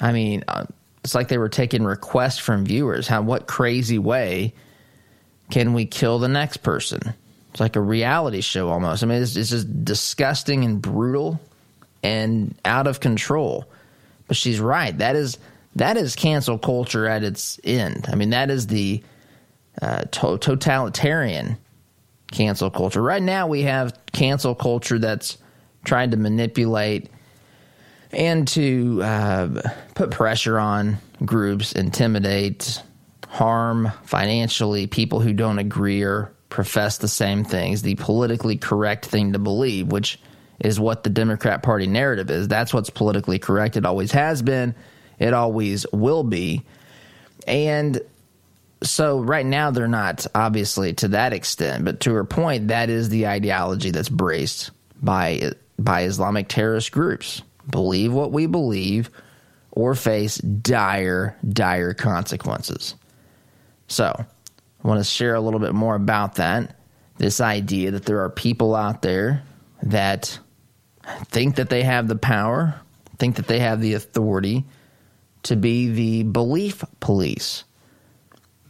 I 0.00 0.12
mean, 0.12 0.44
uh, 0.48 0.66
it's 1.04 1.14
like 1.14 1.28
they 1.28 1.38
were 1.38 1.48
taking 1.48 1.84
requests 1.84 2.38
from 2.38 2.64
viewers. 2.64 3.08
How, 3.08 3.22
what 3.22 3.46
crazy 3.46 3.98
way 3.98 4.54
can 5.50 5.74
we 5.74 5.86
kill 5.86 6.18
the 6.18 6.28
next 6.28 6.58
person? 6.58 7.14
It's 7.50 7.60
like 7.60 7.76
a 7.76 7.80
reality 7.80 8.40
show 8.40 8.70
almost. 8.70 9.02
I 9.02 9.06
mean, 9.06 9.22
it's, 9.22 9.36
it's 9.36 9.50
just 9.50 9.84
disgusting 9.84 10.64
and 10.64 10.80
brutal 10.80 11.40
and 12.02 12.58
out 12.64 12.86
of 12.86 13.00
control. 13.00 13.66
But 14.26 14.36
she's 14.36 14.60
right. 14.60 14.96
That 14.96 15.16
is 15.16 15.38
that 15.76 15.96
is 15.96 16.16
cancel 16.16 16.58
culture 16.58 17.06
at 17.06 17.22
its 17.22 17.58
end. 17.64 18.06
I 18.10 18.14
mean, 18.14 18.30
that 18.30 18.50
is 18.50 18.66
the 18.66 19.02
uh, 19.80 20.02
to- 20.02 20.38
totalitarian 20.38 21.56
cancel 22.30 22.70
culture. 22.70 23.02
Right 23.02 23.22
now, 23.22 23.46
we 23.46 23.62
have 23.62 23.98
cancel 24.12 24.54
culture 24.54 24.98
that's 24.98 25.38
trying 25.84 26.10
to 26.10 26.16
manipulate 26.16 27.10
and 28.12 28.46
to 28.48 29.00
uh, 29.02 29.62
put 29.94 30.10
pressure 30.10 30.58
on 30.58 30.98
groups, 31.24 31.72
intimidate, 31.72 32.82
harm 33.28 33.90
financially 34.04 34.86
people 34.86 35.20
who 35.20 35.32
don't 35.32 35.58
agree 35.58 36.02
or 36.02 36.30
profess 36.50 36.98
the 36.98 37.08
same 37.08 37.44
things, 37.44 37.80
the 37.80 37.94
politically 37.94 38.58
correct 38.58 39.06
thing 39.06 39.32
to 39.32 39.38
believe, 39.38 39.90
which 39.90 40.20
is 40.60 40.78
what 40.78 41.02
the 41.02 41.10
Democrat 41.10 41.62
Party 41.62 41.86
narrative 41.86 42.30
is. 42.30 42.46
That's 42.46 42.74
what's 42.74 42.90
politically 42.90 43.38
correct. 43.38 43.76
It 43.76 43.86
always 43.86 44.12
has 44.12 44.42
been, 44.42 44.74
it 45.18 45.32
always 45.32 45.86
will 45.92 46.22
be. 46.22 46.62
And 47.46 48.00
so 48.82 49.20
right 49.20 49.46
now 49.46 49.70
they're 49.70 49.88
not 49.88 50.26
obviously 50.34 50.92
to 50.94 51.08
that 51.08 51.32
extent, 51.32 51.86
but 51.86 52.00
to 52.00 52.12
her 52.12 52.24
point, 52.24 52.68
that 52.68 52.90
is 52.90 53.08
the 53.08 53.26
ideology 53.26 53.90
that's 53.90 54.10
braced 54.10 54.70
by 55.00 55.52
by 55.78 56.02
Islamic 56.02 56.48
terrorist 56.48 56.92
groups. 56.92 57.42
Believe 57.70 58.12
what 58.12 58.32
we 58.32 58.46
believe 58.46 59.10
or 59.70 59.94
face 59.94 60.36
dire, 60.38 61.36
dire 61.48 61.94
consequences. 61.94 62.94
So, 63.88 64.06
I 64.84 64.88
want 64.88 65.00
to 65.00 65.04
share 65.04 65.34
a 65.34 65.40
little 65.40 65.60
bit 65.60 65.74
more 65.74 65.94
about 65.94 66.36
that. 66.36 66.76
This 67.18 67.40
idea 67.40 67.92
that 67.92 68.04
there 68.04 68.22
are 68.22 68.30
people 68.30 68.74
out 68.74 69.02
there 69.02 69.42
that 69.82 70.38
think 71.26 71.56
that 71.56 71.70
they 71.70 71.82
have 71.82 72.08
the 72.08 72.16
power, 72.16 72.80
think 73.18 73.36
that 73.36 73.46
they 73.46 73.60
have 73.60 73.80
the 73.80 73.94
authority 73.94 74.64
to 75.44 75.56
be 75.56 75.90
the 75.90 76.22
belief 76.24 76.84
police. 77.00 77.64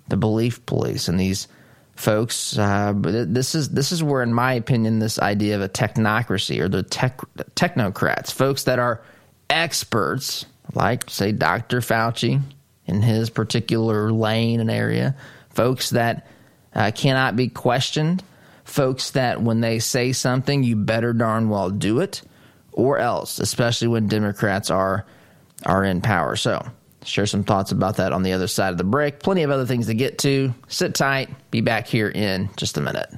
The 0.08 0.16
belief 0.16 0.64
police. 0.66 1.08
And 1.08 1.18
these 1.18 1.48
folks. 1.96 2.56
Uh, 2.58 2.92
this 2.96 3.54
is 3.54 3.70
this 3.70 3.92
is 3.92 4.02
where, 4.02 4.22
in 4.22 4.32
my 4.32 4.54
opinion, 4.54 4.98
this 4.98 5.18
idea 5.18 5.56
of 5.56 5.62
a 5.62 5.68
technocracy 5.68 6.60
or 6.60 6.68
the 6.68 6.82
tech, 6.82 7.20
technocrats, 7.54 8.32
folks 8.32 8.64
that 8.64 8.78
are 8.78 9.02
experts, 9.50 10.46
like 10.74 11.08
say 11.10 11.32
Dr. 11.32 11.80
Fauci 11.80 12.40
in 12.86 13.02
his 13.02 13.30
particular 13.30 14.12
lane 14.12 14.60
and 14.60 14.70
area, 14.70 15.14
folks 15.50 15.90
that 15.90 16.26
uh, 16.74 16.90
cannot 16.94 17.36
be 17.36 17.48
questioned, 17.48 18.22
folks 18.64 19.10
that 19.10 19.40
when 19.42 19.60
they 19.60 19.78
say 19.78 20.12
something, 20.12 20.62
you 20.62 20.76
better 20.76 21.12
darn 21.12 21.48
well 21.48 21.70
do 21.70 22.00
it, 22.00 22.22
or 22.72 22.98
else, 22.98 23.38
especially 23.38 23.88
when 23.88 24.08
Democrats 24.08 24.70
are 24.70 25.04
are 25.64 25.84
in 25.84 26.00
power. 26.00 26.34
So, 26.36 26.64
share 27.04 27.26
some 27.26 27.44
thoughts 27.44 27.72
about 27.72 27.96
that 27.96 28.12
on 28.12 28.22
the 28.22 28.32
other 28.32 28.46
side 28.46 28.70
of 28.70 28.78
the 28.78 28.84
break. 28.84 29.20
Plenty 29.20 29.42
of 29.42 29.50
other 29.50 29.66
things 29.66 29.86
to 29.86 29.94
get 29.94 30.18
to. 30.18 30.54
Sit 30.68 30.94
tight. 30.94 31.28
Be 31.50 31.60
back 31.60 31.86
here 31.86 32.08
in 32.08 32.50
just 32.56 32.76
a 32.76 32.80
minute. 32.80 33.10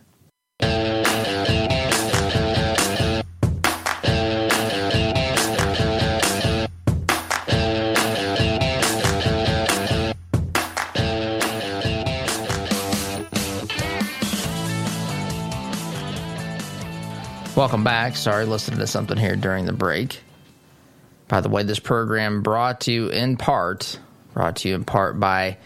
Welcome 17.57 17.85
back. 17.85 18.17
Sorry, 18.17 18.45
listening 18.47 18.81
to 18.81 18.87
something 18.87 19.17
here 19.17 19.37
during 19.37 19.64
the 19.64 19.73
break. 19.73 20.21
By 21.35 21.41
the 21.41 21.49
way, 21.49 21.64
this 21.64 21.81
program 21.81 22.43
brought 22.43 22.83
to 22.83 22.93
you 22.93 23.09
in 23.09 23.37
part, 23.37 23.99
brought 24.35 24.55
to 24.59 24.69
you 24.69 24.76
in 24.76 24.85
part 24.85 25.19
by. 25.19 25.57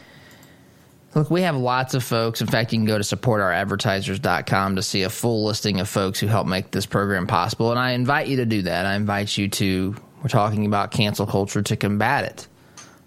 Look, 1.15 1.31
we 1.31 1.43
have 1.43 1.57
lots 1.57 1.93
of 1.93 2.03
folks. 2.03 2.41
In 2.41 2.47
fact, 2.47 2.73
you 2.73 2.79
can 2.79 2.87
go 2.87 2.97
to 2.97 3.05
supportouradvertisers.com 3.05 4.77
to 4.77 4.83
see 4.83 5.03
a 5.03 5.11
full 5.11 5.45
listing 5.45 5.79
of 5.81 5.87
folks 5.87 6.21
who 6.21 6.27
help 6.27 6.47
make 6.47 6.71
this 6.71 6.87
program 6.87 7.27
possible. 7.27 7.71
And 7.71 7.79
I 7.79 7.91
invite 7.91 8.29
you 8.29 8.37
to 8.37 8.47
do 8.47 8.63
that. 8.63 8.87
I 8.87 8.95
invite 8.95 9.37
you 9.37 9.49
to, 9.49 9.95
we're 10.23 10.31
talking 10.31 10.65
about 10.65 10.91
cancel 10.91 11.27
culture 11.27 11.61
to 11.61 11.77
combat 11.77 12.25
it 12.25 12.49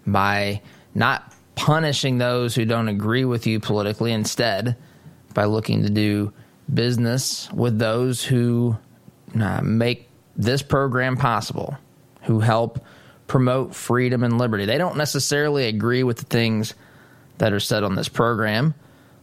by 0.06 0.62
not 0.94 1.34
punishing 1.56 2.18
those 2.18 2.54
who 2.54 2.64
don't 2.64 2.86
agree 2.86 3.24
with 3.24 3.44
you 3.44 3.58
politically, 3.58 4.12
instead, 4.12 4.76
by 5.34 5.46
looking 5.46 5.82
to 5.82 5.90
do 5.90 6.32
business 6.72 7.50
with 7.52 7.80
those 7.80 8.22
who 8.22 8.76
uh, 9.34 9.62
make 9.62 10.08
this 10.36 10.62
program 10.62 11.16
possible, 11.16 11.76
who 12.22 12.40
help 12.40 12.84
promote 13.26 13.74
freedom 13.74 14.24
and 14.24 14.38
liberty. 14.38 14.64
They 14.64 14.78
don't 14.78 14.96
necessarily 14.96 15.66
agree 15.66 16.02
with 16.02 16.18
the 16.18 16.24
things 16.24 16.74
that 17.38 17.52
are 17.52 17.60
said 17.60 17.82
on 17.82 17.94
this 17.94 18.08
program, 18.08 18.74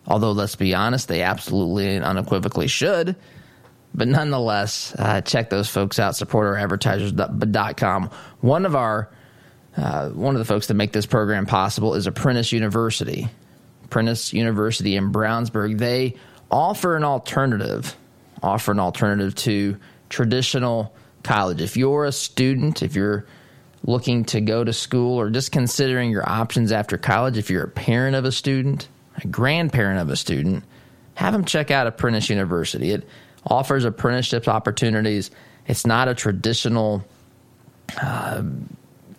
although 0.08 0.32
let's 0.32 0.56
be 0.56 0.74
honest, 0.74 1.08
they 1.08 1.22
absolutely 1.22 1.96
and 1.96 2.04
unequivocally 2.04 2.68
should. 2.68 3.16
But 3.94 4.08
nonetheless, 4.08 4.96
uh, 4.98 5.22
check 5.22 5.50
those 5.50 5.70
folks 5.70 6.00
out. 6.00 6.14
SupportOurAdvertisers.com. 6.14 8.10
One 8.42 8.66
of 8.66 8.76
our 8.76 9.10
uh, 9.78 10.10
one 10.10 10.36
of 10.36 10.40
the 10.40 10.46
folks 10.46 10.68
that 10.68 10.74
make 10.74 10.92
this 10.92 11.06
program 11.06 11.46
possible 11.46 11.96
is 11.96 12.08
Apprentice 12.08 12.52
University. 12.52 13.30
Apprentice 13.86 14.34
University 14.34 14.96
in 14.96 15.12
Brownsburg. 15.12 15.78
They 15.78 16.16
offer 16.52 16.96
an 16.96 17.04
alternative, 17.04 17.96
offer 18.44 18.72
an 18.72 18.80
alternative 18.80 19.36
to 19.36 19.78
traditional 20.10 20.94
college. 21.24 21.62
If 21.62 21.78
you're 21.78 22.06
a 22.06 22.12
student, 22.12 22.82
if 22.82 22.96
you're 22.96 23.26
looking 23.84 24.26
to 24.26 24.42
go 24.42 24.64
to 24.64 24.74
school 24.74 25.18
or 25.20 25.30
just 25.30 25.52
considering 25.52 26.12
your 26.12 26.28
options 26.28 26.72
after 26.72 26.98
college, 26.98 27.38
if 27.38 27.50
you're 27.50 27.64
a 27.64 27.70
parent 27.70 28.16
of 28.16 28.26
a 28.26 28.32
student, 28.32 28.88
a 29.24 29.28
grandparent 29.28 30.00
of 30.00 30.10
a 30.10 30.16
student, 30.16 30.64
have 31.16 31.34
them 31.34 31.46
check 31.46 31.72
out 31.72 31.88
Apprentice 31.88 32.30
University. 32.30 32.92
It 32.92 33.08
offers 33.46 33.86
apprenticeship 33.86 34.48
opportunities. 34.48 35.32
It's 35.68 35.86
not 35.86 36.08
a 36.08 36.16
traditional 36.16 37.06
uh, 38.02 38.44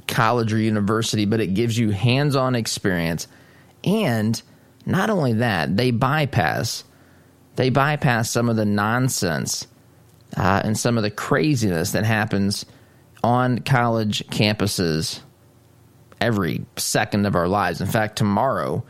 college 0.06 0.52
or 0.52 0.58
university, 0.58 1.24
but 1.24 1.40
it 1.40 1.54
gives 1.54 1.78
you 1.78 1.90
hands 1.90 2.36
on 2.36 2.54
experience. 2.54 3.28
And 3.84 4.40
not 4.86 5.10
only 5.10 5.34
that, 5.34 5.76
they 5.76 5.90
bypass 5.90 6.84
they 7.56 7.68
bypass 7.68 8.30
some 8.30 8.48
of 8.48 8.56
the 8.56 8.64
nonsense 8.64 9.66
uh, 10.36 10.62
and 10.64 10.78
some 10.78 10.96
of 10.96 11.02
the 11.02 11.10
craziness 11.10 11.92
that 11.92 12.04
happens 12.04 12.64
on 13.22 13.58
college 13.58 14.26
campuses 14.28 15.20
every 16.20 16.64
second 16.76 17.26
of 17.26 17.34
our 17.34 17.48
lives. 17.48 17.80
In 17.80 17.86
fact, 17.86 18.16
tomorrow 18.16 18.84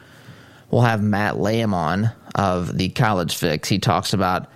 we'll 0.71 0.83
have 0.83 1.03
Matt 1.03 1.39
Lamb 1.39 1.75
on 1.75 2.11
of 2.35 2.77
the 2.77 2.89
College 2.91 3.37
Fix. 3.37 3.69
He 3.69 3.79
talks 3.79 4.13
about, 4.13 4.51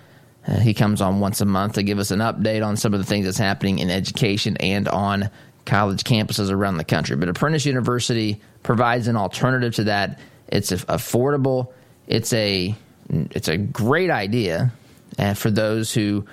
uh, 0.47 0.59
he 0.59 0.73
comes 0.73 1.01
on 1.01 1.19
once 1.19 1.41
a 1.41 1.45
month 1.45 1.73
to 1.73 1.83
give 1.83 1.99
us 1.99 2.11
an 2.11 2.19
update 2.19 2.65
on 2.65 2.77
some 2.77 2.93
of 2.93 2.99
the 2.99 3.05
things 3.05 3.25
that's 3.25 3.37
happening 3.37 3.79
in 3.79 3.89
education 3.89 4.57
and 4.57 4.87
on 4.87 5.29
college 5.65 6.03
campuses 6.03 6.51
around 6.51 6.77
the 6.77 6.83
country. 6.83 7.15
But 7.15 7.29
Apprentice 7.29 7.65
University 7.65 8.39
provides 8.63 9.07
an 9.07 9.17
alternative 9.17 9.75
to 9.75 9.85
that. 9.85 10.19
It's 10.47 10.71
affordable. 10.71 11.73
It's 12.07 12.33
a 12.33 12.75
it's 13.09 13.47
a 13.47 13.57
great 13.57 14.09
idea 14.09 14.71
and 15.17 15.37
for 15.37 15.51
those 15.51 15.93
who 15.93 16.25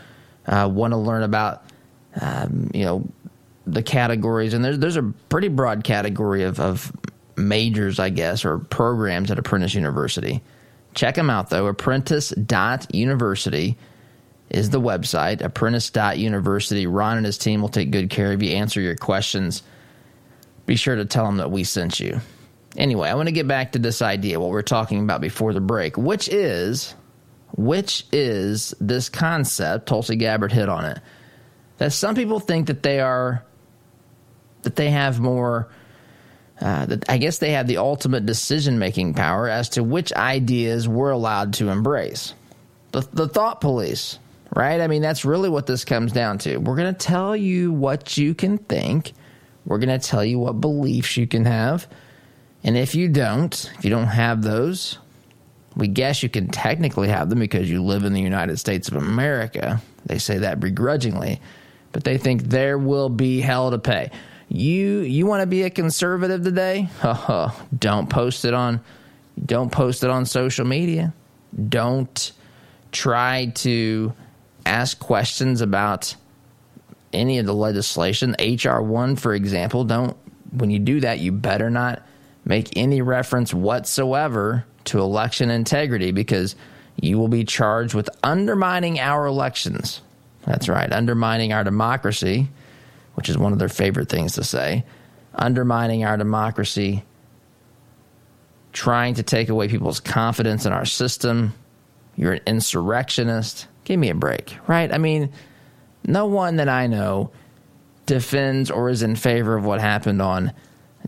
uh, 0.47 0.69
want 0.73 0.93
to 0.93 0.97
learn 0.97 1.23
about 1.23 1.65
um, 2.21 2.71
you 2.75 2.85
know 2.85 3.07
the 3.67 3.83
categories 3.83 4.55
and 4.55 4.65
there's 4.65 4.79
there's 4.79 4.97
a 4.97 5.13
pretty 5.29 5.49
broad 5.49 5.85
category 5.85 6.43
of, 6.43 6.59
of 6.61 6.93
majors 7.37 7.99
I 7.99 8.11
guess 8.11 8.45
or 8.45 8.59
programs 8.59 9.31
at 9.31 9.39
Apprentice 9.39 9.75
University. 9.75 10.43
Check 10.95 11.15
them 11.15 11.31
out 11.31 11.49
though. 11.51 11.69
Apprentice.university 11.69 13.77
is 14.51 14.71
the 14.71 14.81
website. 14.81 15.41
Apprentice.university. 15.41 16.87
Ron 16.87 17.17
and 17.17 17.27
his 17.27 17.39
team 17.39 17.63
will 17.63 17.71
take 17.71 17.91
good 17.91 18.11
care 18.11 18.33
of 18.33 18.43
you, 18.43 18.51
answer 18.51 18.81
your 18.81 18.97
questions. 18.97 19.63
Be 20.67 20.77
sure 20.77 20.97
to 20.97 21.07
tell 21.07 21.25
them 21.25 21.39
that 21.39 21.51
we 21.51 21.65
sent 21.65 21.99
you. 21.99 22.21
Anyway, 22.77 23.09
I 23.09 23.15
want 23.15 23.29
to 23.29 23.33
get 23.33 23.49
back 23.49 23.73
to 23.73 23.79
this 23.79 24.03
idea, 24.03 24.41
what 24.41 24.51
we 24.51 24.57
are 24.57 24.63
talking 24.63 25.03
about 25.03 25.21
before 25.21 25.53
the 25.53 25.61
break, 25.61 25.97
which 25.97 26.29
is 26.29 26.95
which 27.57 28.07
is 28.13 28.75
this 28.81 29.09
concept, 29.09 29.87
Tulsi 29.87 30.17
Gabbard 30.17 30.53
hit 30.53 30.69
on 30.69 30.85
it, 30.85 30.99
that 31.79 31.93
some 31.93 32.15
people 32.15 32.41
think 32.41 32.67
that 32.69 32.83
they 32.83 33.01
are 33.01 33.45
that 34.63 34.77
they 34.77 34.91
have 34.91 35.21
more 35.21 35.69
uh, 36.61 36.87
that 36.87 37.11
I 37.11 37.19
guess 37.19 37.39
they 37.39 37.53
have 37.53 37.67
the 37.67 37.79
ultimate 37.79 38.25
decision 38.25 38.79
making 38.79 39.15
power 39.15 39.49
as 39.49 39.71
to 39.71 39.83
which 39.83 40.13
ideas 40.13 40.89
we're 40.89 41.11
allowed 41.11 41.55
to 41.55 41.71
embrace. 41.71 42.35
The, 42.93 43.01
the 43.13 43.29
thought 43.29 43.61
police, 43.61 44.19
right? 44.55 44.81
I 44.81 44.87
mean, 44.87 45.03
that's 45.03 45.25
really 45.25 45.49
what 45.49 45.67
this 45.67 45.85
comes 45.85 46.13
down 46.13 46.39
to. 46.39 46.59
We're 46.59 46.77
going 46.77 46.95
to 46.95 47.07
tell 47.07 47.35
you 47.35 47.73
what 47.73 48.17
you 48.17 48.35
can 48.35 48.59
think, 48.59 49.13
we're 49.65 49.79
going 49.79 49.99
to 49.99 50.07
tell 50.07 50.25
you 50.25 50.39
what 50.39 50.61
beliefs 50.61 51.17
you 51.17 51.27
can 51.27 51.45
have, 51.47 51.89
and 52.63 52.77
if 52.77 52.95
you 52.95 53.09
don't, 53.09 53.73
if 53.79 53.85
you 53.85 53.91
don't 53.91 54.07
have 54.07 54.43
those, 54.43 54.99
we 55.77 55.89
guess 55.89 56.23
you 56.23 56.29
can 56.29 56.49
technically 56.49 57.09
have 57.09 57.31
them 57.31 57.39
because 57.39 57.71
you 57.71 57.83
live 57.83 58.05
in 58.05 58.13
the 58.13 58.21
United 58.21 58.59
States 58.59 58.89
of 58.89 58.97
America. 58.97 59.81
They 60.07 60.19
say 60.19 60.39
that 60.39 60.61
begrudgingly, 60.61 61.41
but 61.93 62.05
they 62.05 62.19
think 62.19 62.45
there 62.45 62.79
will 62.79 63.09
be 63.09 63.41
hell 63.41 63.71
to 63.71 63.79
pay. 63.79 64.11
You 64.49 64.99
you 65.01 65.25
want 65.25 65.41
to 65.41 65.47
be 65.47 65.63
a 65.63 65.71
conservative 65.71 66.45
today? 66.45 66.89
don't 67.79 68.11
post 68.11 68.45
it 68.45 68.53
on 68.53 68.81
don't 69.47 69.73
post 69.73 70.05
it 70.05 70.11
on 70.11 70.27
social 70.27 70.67
media. 70.67 71.15
Don't 71.69 72.33
try 72.91 73.47
to 73.57 74.13
ask 74.67 74.99
questions 74.99 75.63
about 75.63 76.15
any 77.15 77.39
of 77.39 77.47
the 77.47 77.55
legislation. 77.55 78.37
HR 78.39 78.81
1 78.81 79.17
for 79.17 79.35
example, 79.35 79.85
don't 79.85 80.17
when 80.51 80.71
you 80.71 80.79
do 80.79 81.01
that 81.01 81.19
you 81.19 81.33
better 81.33 81.71
not 81.71 82.03
make 82.45 82.77
any 82.77 83.01
reference 83.01 83.55
whatsoever 83.55 84.67
to 84.85 85.01
election 85.01 85.51
integrity 85.51 86.13
because 86.13 86.57
you 86.97 87.19
will 87.19 87.29
be 87.29 87.45
charged 87.45 87.95
with 87.95 88.09
undermining 88.23 89.01
our 89.01 89.27
elections. 89.27 90.01
That's 90.45 90.69
right, 90.69 90.93
undermining 90.93 91.53
our 91.53 91.65
democracy, 91.65 92.49
which 93.15 93.29
is 93.29 93.39
one 93.39 93.53
of 93.53 93.59
their 93.59 93.69
favorite 93.69 94.09
things 94.09 94.35
to 94.35 94.45
say. 94.45 94.85
Undermining 95.35 96.05
our 96.05 96.17
democracy, 96.17 97.03
trying 98.73 99.15
to 99.15 99.23
take 99.23 99.49
away 99.49 99.69
people's 99.69 100.01
confidence 100.01 100.67
in 100.67 100.73
our 100.73 100.85
system. 100.85 101.55
You're 102.17 102.35
an 102.35 102.43
insurrectionist. 102.47 103.67
Give 103.85 103.99
me 103.99 104.11
a 104.11 104.15
break, 104.15 104.57
right? 104.67 104.93
I 104.93 104.99
mean, 104.99 105.33
no 106.05 106.27
one 106.27 106.57
that 106.57 106.69
I 106.69 106.87
know 106.87 107.31
defends 108.07 108.71
or 108.71 108.91
is 108.91 109.03
in 109.03 109.17
favor 109.17 109.57
of 109.57 109.65
what 109.65 109.81
happened 109.81 110.21
on 110.21 110.53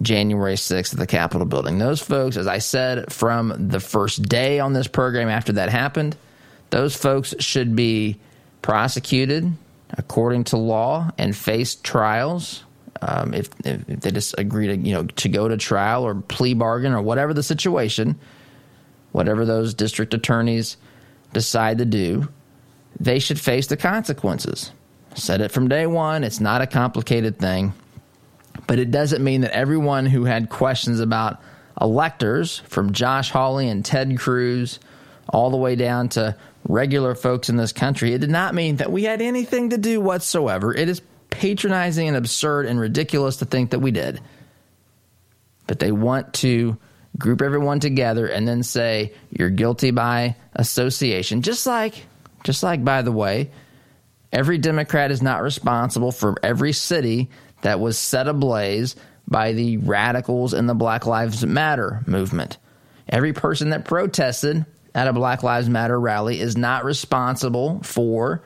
January 0.03 0.55
6th 0.55 0.93
at 0.93 0.99
the 0.99 1.07
Capitol 1.07 1.47
building. 1.47 1.79
Those 1.79 2.01
folks, 2.01 2.37
as 2.37 2.47
I 2.47 2.59
said 2.59 3.13
from 3.13 3.69
the 3.69 3.81
first 3.81 4.23
day 4.23 4.61
on 4.61 4.73
this 4.73 4.89
program 4.89 5.29
after 5.29 5.53
that 5.53 5.69
happened, 5.69 6.17
those 6.71 6.97
folks 6.97 7.35
should 7.39 7.77
be 7.77 8.19
prosecuted 8.63 9.53
according 9.91 10.45
to 10.45 10.57
law 10.57 11.11
and 11.19 11.37
face 11.37 11.77
trials. 11.77 12.65
Um, 13.03 13.35
if, 13.35 13.49
if, 13.65 13.87
they 13.87 14.11
just 14.11 14.35
agree 14.39 14.69
to 14.69 14.77
you 14.77 14.95
know 14.95 15.05
to 15.05 15.29
go 15.29 15.49
to 15.49 15.57
trial 15.57 16.05
or 16.05 16.15
plea 16.15 16.55
bargain 16.55 16.93
or 16.93 17.03
whatever 17.03 17.35
the 17.35 17.43
situation, 17.43 18.19
whatever 19.13 19.45
those 19.45 19.75
district 19.75 20.15
attorneys 20.15 20.77
decide 21.33 21.79
to 21.79 21.85
do, 21.85 22.29
they 22.99 23.19
should 23.19 23.39
face 23.39 23.67
the 23.67 23.77
consequences. 23.77 24.73
Said 25.15 25.41
it 25.41 25.53
from 25.53 25.69
day 25.69 25.87
one. 25.87 26.25
It's 26.25 26.41
not 26.41 26.61
a 26.61 26.67
complicated 26.67 27.39
thing. 27.39 27.73
But 28.67 28.79
it 28.79 28.91
doesn't 28.91 29.23
mean 29.23 29.43
that 29.43 29.55
everyone 29.55 30.07
who 30.07 30.25
had 30.25 30.49
questions 30.49 31.01
about 31.01 31.41
electors, 31.81 32.61
from 32.61 32.93
Josh 32.93 33.31
Hawley 33.31 33.69
and 33.69 33.85
Ted 33.85 34.19
Cruz 34.19 34.79
all 35.29 35.51
the 35.51 35.57
way 35.57 35.77
down 35.77 36.09
to 36.11 36.37
regular 36.69 37.15
folks 37.15 37.49
in 37.49 37.57
this 37.57 37.73
country. 37.73 38.13
It 38.13 38.21
did 38.21 38.31
not 38.31 38.55
mean 38.55 38.77
that 38.77 38.93
we 38.93 39.05
had 39.05 39.21
anything 39.21 39.71
to 39.71 39.79
do 39.79 40.01
whatsoever. 40.01 40.75
It 40.75 40.89
is 40.89 41.03
patronizing 41.31 42.09
and 42.09 42.17
absurd 42.17 42.67
and 42.67 42.79
ridiculous 42.79 43.39
to 43.39 43.45
think 43.45 43.71
that 43.71 43.81
we 43.81 43.91
did. 43.91 44.21
But 45.67 45.79
they 45.79 45.93
want 45.93 46.35
to 46.35 46.77
group 47.19 47.43
everyone 47.43 47.81
together 47.81 48.27
and 48.27 48.47
then 48.47 48.63
say 48.63 49.13
you're 49.31 49.51
guilty 49.51 49.91
by 49.91 50.37
association. 50.55 51.43
Just 51.43 51.67
like 51.67 52.07
just 52.45 52.63
like 52.63 52.85
by 52.85 53.03
the 53.03 53.13
way, 53.13 53.51
every 54.33 54.59
Democrat 54.59 55.11
is 55.11 55.23
not 55.23 55.43
responsible 55.43 56.13
for 56.13 56.35
every 56.43 56.73
city 56.73 57.31
that 57.65 57.81
was 57.81 57.99
set 57.99 58.29
ablaze 58.29 58.95
by 59.27 59.53
the 59.53 59.79
radicals 59.79 60.53
in 60.53 60.67
the 60.67 60.75
Black 60.75 61.07
Lives 61.07 61.47
Matter 61.47 62.03
movement. 62.07 62.59
Every 63.09 63.33
person 63.33 63.71
that 63.71 63.87
protested 63.87 64.67
at 64.95 65.09
a 65.09 65.15
Black 65.15 65.43
Lives 65.43 65.69
Matter 65.69 65.99
rally 65.99 66.41
is 66.41 66.59
not 66.59 66.85
responsible 66.85 67.81
for 67.83 68.43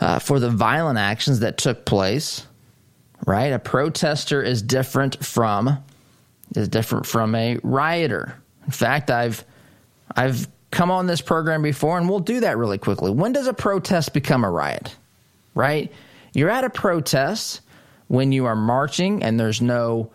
uh, 0.00 0.18
for 0.18 0.40
the 0.40 0.48
violent 0.48 0.98
actions 0.98 1.40
that 1.40 1.58
took 1.58 1.84
place. 1.84 2.46
Right, 3.26 3.52
a 3.52 3.58
protester 3.58 4.42
is 4.42 4.62
different 4.62 5.22
from 5.22 5.78
is 6.56 6.68
different 6.68 7.04
from 7.04 7.34
a 7.34 7.58
rioter. 7.62 8.34
In 8.64 8.72
fact, 8.72 9.10
I've 9.10 9.44
I've 10.16 10.48
come 10.70 10.90
on 10.90 11.06
this 11.06 11.20
program 11.20 11.60
before, 11.60 11.98
and 11.98 12.08
we'll 12.08 12.20
do 12.20 12.40
that 12.40 12.56
really 12.56 12.78
quickly. 12.78 13.10
When 13.10 13.34
does 13.34 13.46
a 13.46 13.52
protest 13.52 14.14
become 14.14 14.44
a 14.44 14.50
riot? 14.50 14.96
Right, 15.54 15.92
you're 16.32 16.48
at 16.48 16.64
a 16.64 16.70
protest 16.70 17.60
when 18.12 18.30
you 18.30 18.44
are 18.44 18.54
marching 18.54 19.22
and 19.22 19.40
there's 19.40 19.62
no 19.62 20.12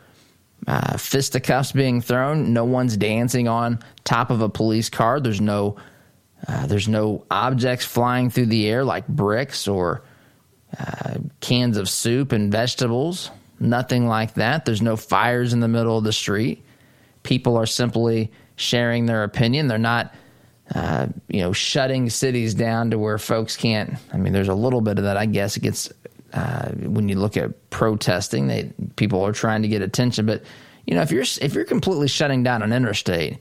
uh, 0.68 0.98
fisticuffs 0.98 1.72
being 1.72 2.00
thrown. 2.00 2.54
No 2.54 2.64
one's 2.64 2.96
dancing 2.96 3.48
on 3.48 3.80
top 4.04 4.30
of 4.30 4.40
a 4.40 4.50
police 4.50 4.88
car. 4.88 5.20
There's 5.20 5.42
no 5.42 5.78
uh, 6.48 6.68
there's 6.68 6.88
no 6.88 7.26
objects 7.32 7.86
flying 7.86 8.30
through 8.30 8.46
the 8.46 8.68
air 8.68 8.86
like 8.86 9.08
bricks 9.08 9.68
or 9.68 10.04
uh, 10.80 11.16
cans 11.40 11.76
of 11.76 11.90
soup 11.90 12.34
and 12.34 12.52
vegetables. 12.52 13.32
Nothing 13.60 14.06
like 14.06 14.36
that. 14.36 14.64
There's 14.64 14.84
no 14.84 14.96
fires 14.96 15.52
in 15.52 15.60
the 15.60 15.68
middle 15.68 15.98
of 15.98 16.04
the 16.04 16.14
street. 16.14 16.64
People 17.24 17.58
are 17.58 17.66
simply 17.66 18.32
sharing 18.58 19.08
their 19.08 19.24
opinion. 19.24 19.66
They're 19.66 19.80
not, 19.80 20.14
uh, 20.76 21.08
you 21.30 21.42
know, 21.42 21.52
shutting 21.52 22.12
cities 22.12 22.54
down 22.54 22.92
to 22.92 23.00
where 23.00 23.18
folks 23.18 23.58
can't. 23.58 23.96
I 24.14 24.18
mean, 24.18 24.34
there's 24.34 24.50
a 24.50 24.54
little 24.54 24.82
bit 24.82 25.00
of 25.00 25.06
that. 25.06 25.18
I 25.18 25.26
guess 25.26 25.58
it 25.58 25.62
gets 25.62 25.92
uh, 26.34 26.70
when 26.72 27.10
you 27.10 27.16
look 27.16 27.38
at 27.38 27.70
protesting, 27.70 28.48
they 28.48 28.72
people 28.96 29.26
are 29.26 29.32
trying 29.32 29.62
to 29.62 29.68
get 29.68 29.82
attention. 29.82 30.26
But 30.26 30.44
you 30.86 30.96
know, 30.96 31.02
if 31.02 31.12
you're 31.12 31.26
if 31.42 31.54
you're 31.54 31.66
completely 31.66 32.08
shutting 32.08 32.44
down 32.44 32.62
an 32.64 32.74
interstate, 32.74 33.40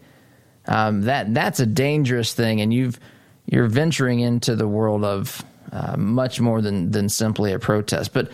um, 0.67 1.03
that 1.03 1.33
that's 1.35 1.61
a 1.61 1.67
dangerous 1.67 2.33
thing, 2.33 2.61
and 2.61 2.73
you've 2.73 2.99
you're 3.47 3.67
venturing 3.69 4.21
into 4.21 4.57
the 4.57 4.69
world 4.69 5.05
of 5.05 5.45
uh, 5.73 5.97
much 5.97 6.41
more 6.41 6.61
than 6.61 6.91
than 6.91 7.09
simply 7.09 7.53
a 7.53 7.59
protest. 7.59 8.13
But 8.13 8.31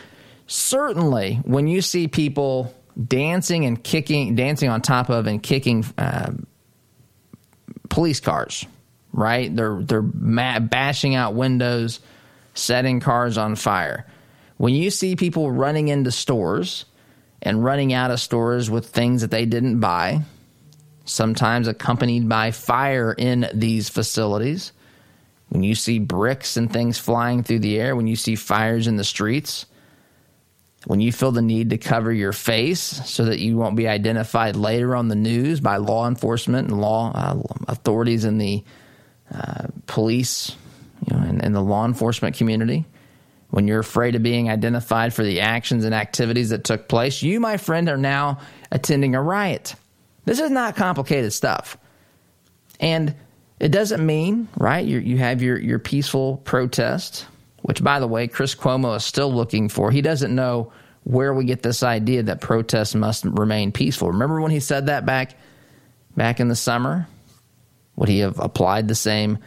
certainly, 0.46 1.36
when 1.44 1.66
you 1.66 1.80
see 1.82 2.08
people 2.08 2.74
dancing 3.06 3.64
and 3.64 3.82
kicking, 3.82 4.34
dancing 4.34 4.68
on 4.68 4.82
top 4.82 5.08
of 5.08 5.26
and 5.26 5.42
kicking 5.42 5.84
uh, 5.96 6.32
police 7.88 8.20
cars, 8.20 8.66
right? 9.12 9.54
They're 9.54 9.82
they're 9.82 10.02
bashing 10.02 11.14
out 11.14 11.34
windows, 11.34 12.00
setting 12.54 13.00
cars 13.00 13.38
on 13.38 13.56
fire. 13.56 14.06
When 14.62 14.74
you 14.74 14.90
see 14.90 15.16
people 15.16 15.50
running 15.50 15.88
into 15.88 16.12
stores 16.12 16.84
and 17.42 17.64
running 17.64 17.92
out 17.92 18.12
of 18.12 18.20
stores 18.20 18.70
with 18.70 18.86
things 18.86 19.22
that 19.22 19.32
they 19.32 19.44
didn't 19.44 19.80
buy, 19.80 20.20
sometimes 21.04 21.66
accompanied 21.66 22.28
by 22.28 22.52
fire 22.52 23.12
in 23.12 23.50
these 23.52 23.88
facilities, 23.88 24.70
when 25.48 25.64
you 25.64 25.74
see 25.74 25.98
bricks 25.98 26.56
and 26.56 26.72
things 26.72 26.96
flying 26.96 27.42
through 27.42 27.58
the 27.58 27.80
air, 27.80 27.96
when 27.96 28.06
you 28.06 28.14
see 28.14 28.36
fires 28.36 28.86
in 28.86 28.94
the 28.94 29.02
streets, 29.02 29.66
when 30.84 31.00
you 31.00 31.10
feel 31.10 31.32
the 31.32 31.42
need 31.42 31.70
to 31.70 31.76
cover 31.76 32.12
your 32.12 32.32
face 32.32 32.80
so 32.80 33.24
that 33.24 33.40
you 33.40 33.56
won't 33.56 33.74
be 33.74 33.88
identified 33.88 34.54
later 34.54 34.94
on 34.94 35.08
the 35.08 35.16
news 35.16 35.58
by 35.58 35.78
law 35.78 36.06
enforcement 36.06 36.68
and 36.68 36.80
law 36.80 37.10
uh, 37.16 37.42
authorities 37.66 38.24
in 38.24 38.38
the 38.38 38.62
uh, 39.34 39.66
police, 39.88 40.54
you 41.04 41.16
know, 41.16 41.22
and, 41.24 41.44
and 41.44 41.52
the 41.52 41.60
law 41.60 41.84
enforcement 41.84 42.36
community, 42.36 42.84
when 43.52 43.68
you're 43.68 43.80
afraid 43.80 44.14
of 44.14 44.22
being 44.22 44.48
identified 44.48 45.12
for 45.12 45.22
the 45.22 45.40
actions 45.40 45.84
and 45.84 45.94
activities 45.94 46.48
that 46.48 46.64
took 46.64 46.88
place, 46.88 47.22
you, 47.22 47.38
my 47.38 47.58
friend, 47.58 47.86
are 47.90 47.98
now 47.98 48.38
attending 48.70 49.14
a 49.14 49.20
riot. 49.20 49.74
This 50.24 50.40
is 50.40 50.50
not 50.50 50.74
complicated 50.74 51.34
stuff. 51.34 51.76
And 52.80 53.14
it 53.60 53.68
doesn't 53.68 54.04
mean, 54.04 54.48
right, 54.56 54.82
you 54.82 55.00
you 55.00 55.18
have 55.18 55.42
your, 55.42 55.58
your 55.58 55.78
peaceful 55.78 56.38
protest, 56.38 57.26
which, 57.60 57.84
by 57.84 58.00
the 58.00 58.06
way, 58.06 58.26
Chris 58.26 58.54
Cuomo 58.54 58.96
is 58.96 59.04
still 59.04 59.30
looking 59.30 59.68
for. 59.68 59.90
He 59.90 60.00
doesn't 60.00 60.34
know 60.34 60.72
where 61.04 61.34
we 61.34 61.44
get 61.44 61.62
this 61.62 61.82
idea 61.82 62.22
that 62.22 62.40
protests 62.40 62.94
must 62.94 63.26
remain 63.26 63.70
peaceful. 63.70 64.12
Remember 64.12 64.40
when 64.40 64.50
he 64.50 64.60
said 64.60 64.86
that 64.86 65.04
back 65.04 65.36
back 66.16 66.40
in 66.40 66.48
the 66.48 66.56
summer? 66.56 67.06
Would 67.96 68.08
he 68.08 68.20
have 68.20 68.38
applied 68.38 68.88
the 68.88 68.94
same 68.94 69.40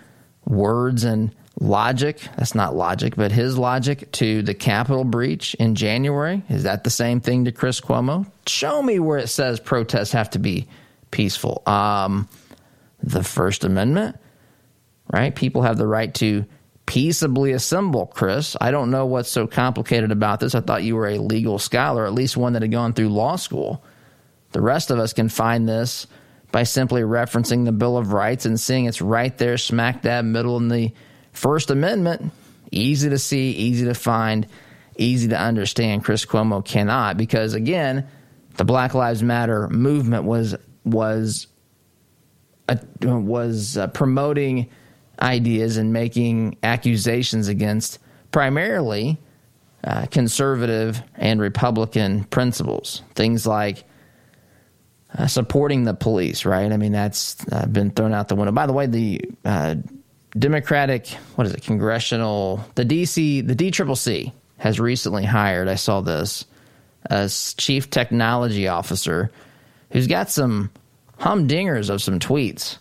words 0.46 1.06
and 1.06 1.34
logic, 1.60 2.20
that's 2.38 2.56
not 2.56 2.76
logic, 2.76 3.16
but 3.16 3.32
his 3.32 3.58
logic 3.58 4.12
to 4.14 4.42
the 4.42 4.54
Capitol 4.54 5.04
breach 5.04 5.54
in 5.56 5.76
January, 5.76 6.44
is 6.50 6.64
that 6.64 6.84
the 6.84 6.90
same 6.90 7.22
thing 7.22 7.46
to 7.46 7.52
Chris 7.52 7.80
Cuomo? 7.80 8.26
Show 8.46 8.82
me 8.82 9.00
where 9.00 9.18
it 9.18 9.28
says 9.28 9.60
protests 9.60 10.12
have 10.12 10.30
to 10.32 10.40
be 10.40 10.68
peaceful. 11.12 11.64
Um, 11.66 12.28
the 13.02 13.24
First 13.24 13.64
Amendment, 13.64 14.18
right? 15.12 15.34
People 15.34 15.62
have 15.62 15.78
the 15.78 15.88
right 15.88 16.14
to 16.16 16.46
peaceably 16.86 17.52
assemble, 17.52 18.08
Chris. 18.08 18.56
I 18.60 18.72
don't 18.72 18.92
know 18.92 19.06
what's 19.06 19.30
so 19.30 19.48
complicated 19.48 20.12
about 20.12 20.40
this. 20.40 20.56
I 20.56 20.62
thought 20.62 20.84
you 20.84 20.96
were 20.96 21.08
a 21.08 21.18
legal 21.18 21.58
scholar, 21.58 22.06
at 22.06 22.14
least 22.14 22.38
one 22.38 22.54
that 22.54 22.62
had 22.62 22.72
gone 22.72 22.94
through 22.94 23.10
law 23.10 23.38
school. 23.38 23.84
The 24.52 24.62
rest 24.62 24.92
of 24.92 25.00
us 25.00 25.14
can 25.14 25.30
find 25.30 25.68
this 25.68 26.08
by 26.52 26.64
simply 26.64 27.02
referencing 27.02 27.66
the 27.66 27.72
Bill 27.72 27.98
of 27.98 28.14
Rights 28.14 28.46
and 28.46 28.60
seeing 28.60 28.86
it's 28.86 29.02
right 29.02 29.36
there, 29.38 29.58
smack 29.58 30.04
dab 30.04 30.26
middle 30.26 30.58
in 30.58 30.70
the 30.70 30.94
First 31.36 31.70
Amendment, 31.70 32.32
easy 32.72 33.10
to 33.10 33.20
see, 33.20 33.52
easy 33.52 33.86
to 33.86 33.94
find, 33.94 34.48
easy 34.98 35.28
to 35.30 35.40
understand. 35.40 36.04
Chris 36.04 36.26
Cuomo 36.26 36.64
cannot 36.64 37.18
because 37.18 37.54
again, 37.54 38.08
the 38.56 38.64
Black 38.64 38.94
Lives 38.94 39.22
Matter 39.22 39.68
movement 39.68 40.24
was 40.24 40.56
was 40.86 41.48
uh, 42.70 42.78
was 43.02 43.78
uh, 43.78 43.88
promoting 43.88 44.70
ideas 45.22 45.78
and 45.78 45.92
making 45.92 46.58
accusations 46.64 47.50
against 47.50 48.00
primarily 48.32 49.18
uh, 49.84 50.06
conservative 50.08 51.02
and 51.16 51.42
Republican 51.42 52.24
principles. 52.26 53.02
Things 53.14 53.46
like 53.46 53.84
uh, 55.18 55.28
supporting 55.28 55.84
the 55.84 55.94
police, 55.94 56.46
right? 56.46 56.72
I 56.72 56.78
mean, 56.78 56.94
that's 56.94 57.36
been 57.70 57.92
thrown 57.92 58.14
out 58.14 58.30
the 58.30 58.36
window. 58.36 58.54
By 58.54 58.68
the 58.68 58.74
way, 58.74 58.88
the 58.88 59.22
uh, 59.44 59.76
Democratic, 60.38 61.08
what 61.36 61.48
is 61.48 61.54
it, 61.54 61.64
congressional, 61.64 62.64
the 62.76 62.86
DC, 62.86 63.46
the 63.46 63.56
DCCC 63.56 64.34
has 64.58 64.80
recently 64.80 65.24
hired, 65.24 65.68
I 65.68 65.76
saw 65.76 66.02
this, 66.02 66.46
as 67.10 67.54
chief 67.54 67.90
technology 67.90 68.68
officer 68.68 69.32
who's 69.92 70.08
got 70.08 70.30
some 70.30 70.72
humdingers 71.20 71.90
of 71.90 72.02
some 72.02 72.20
tweets 72.20 72.78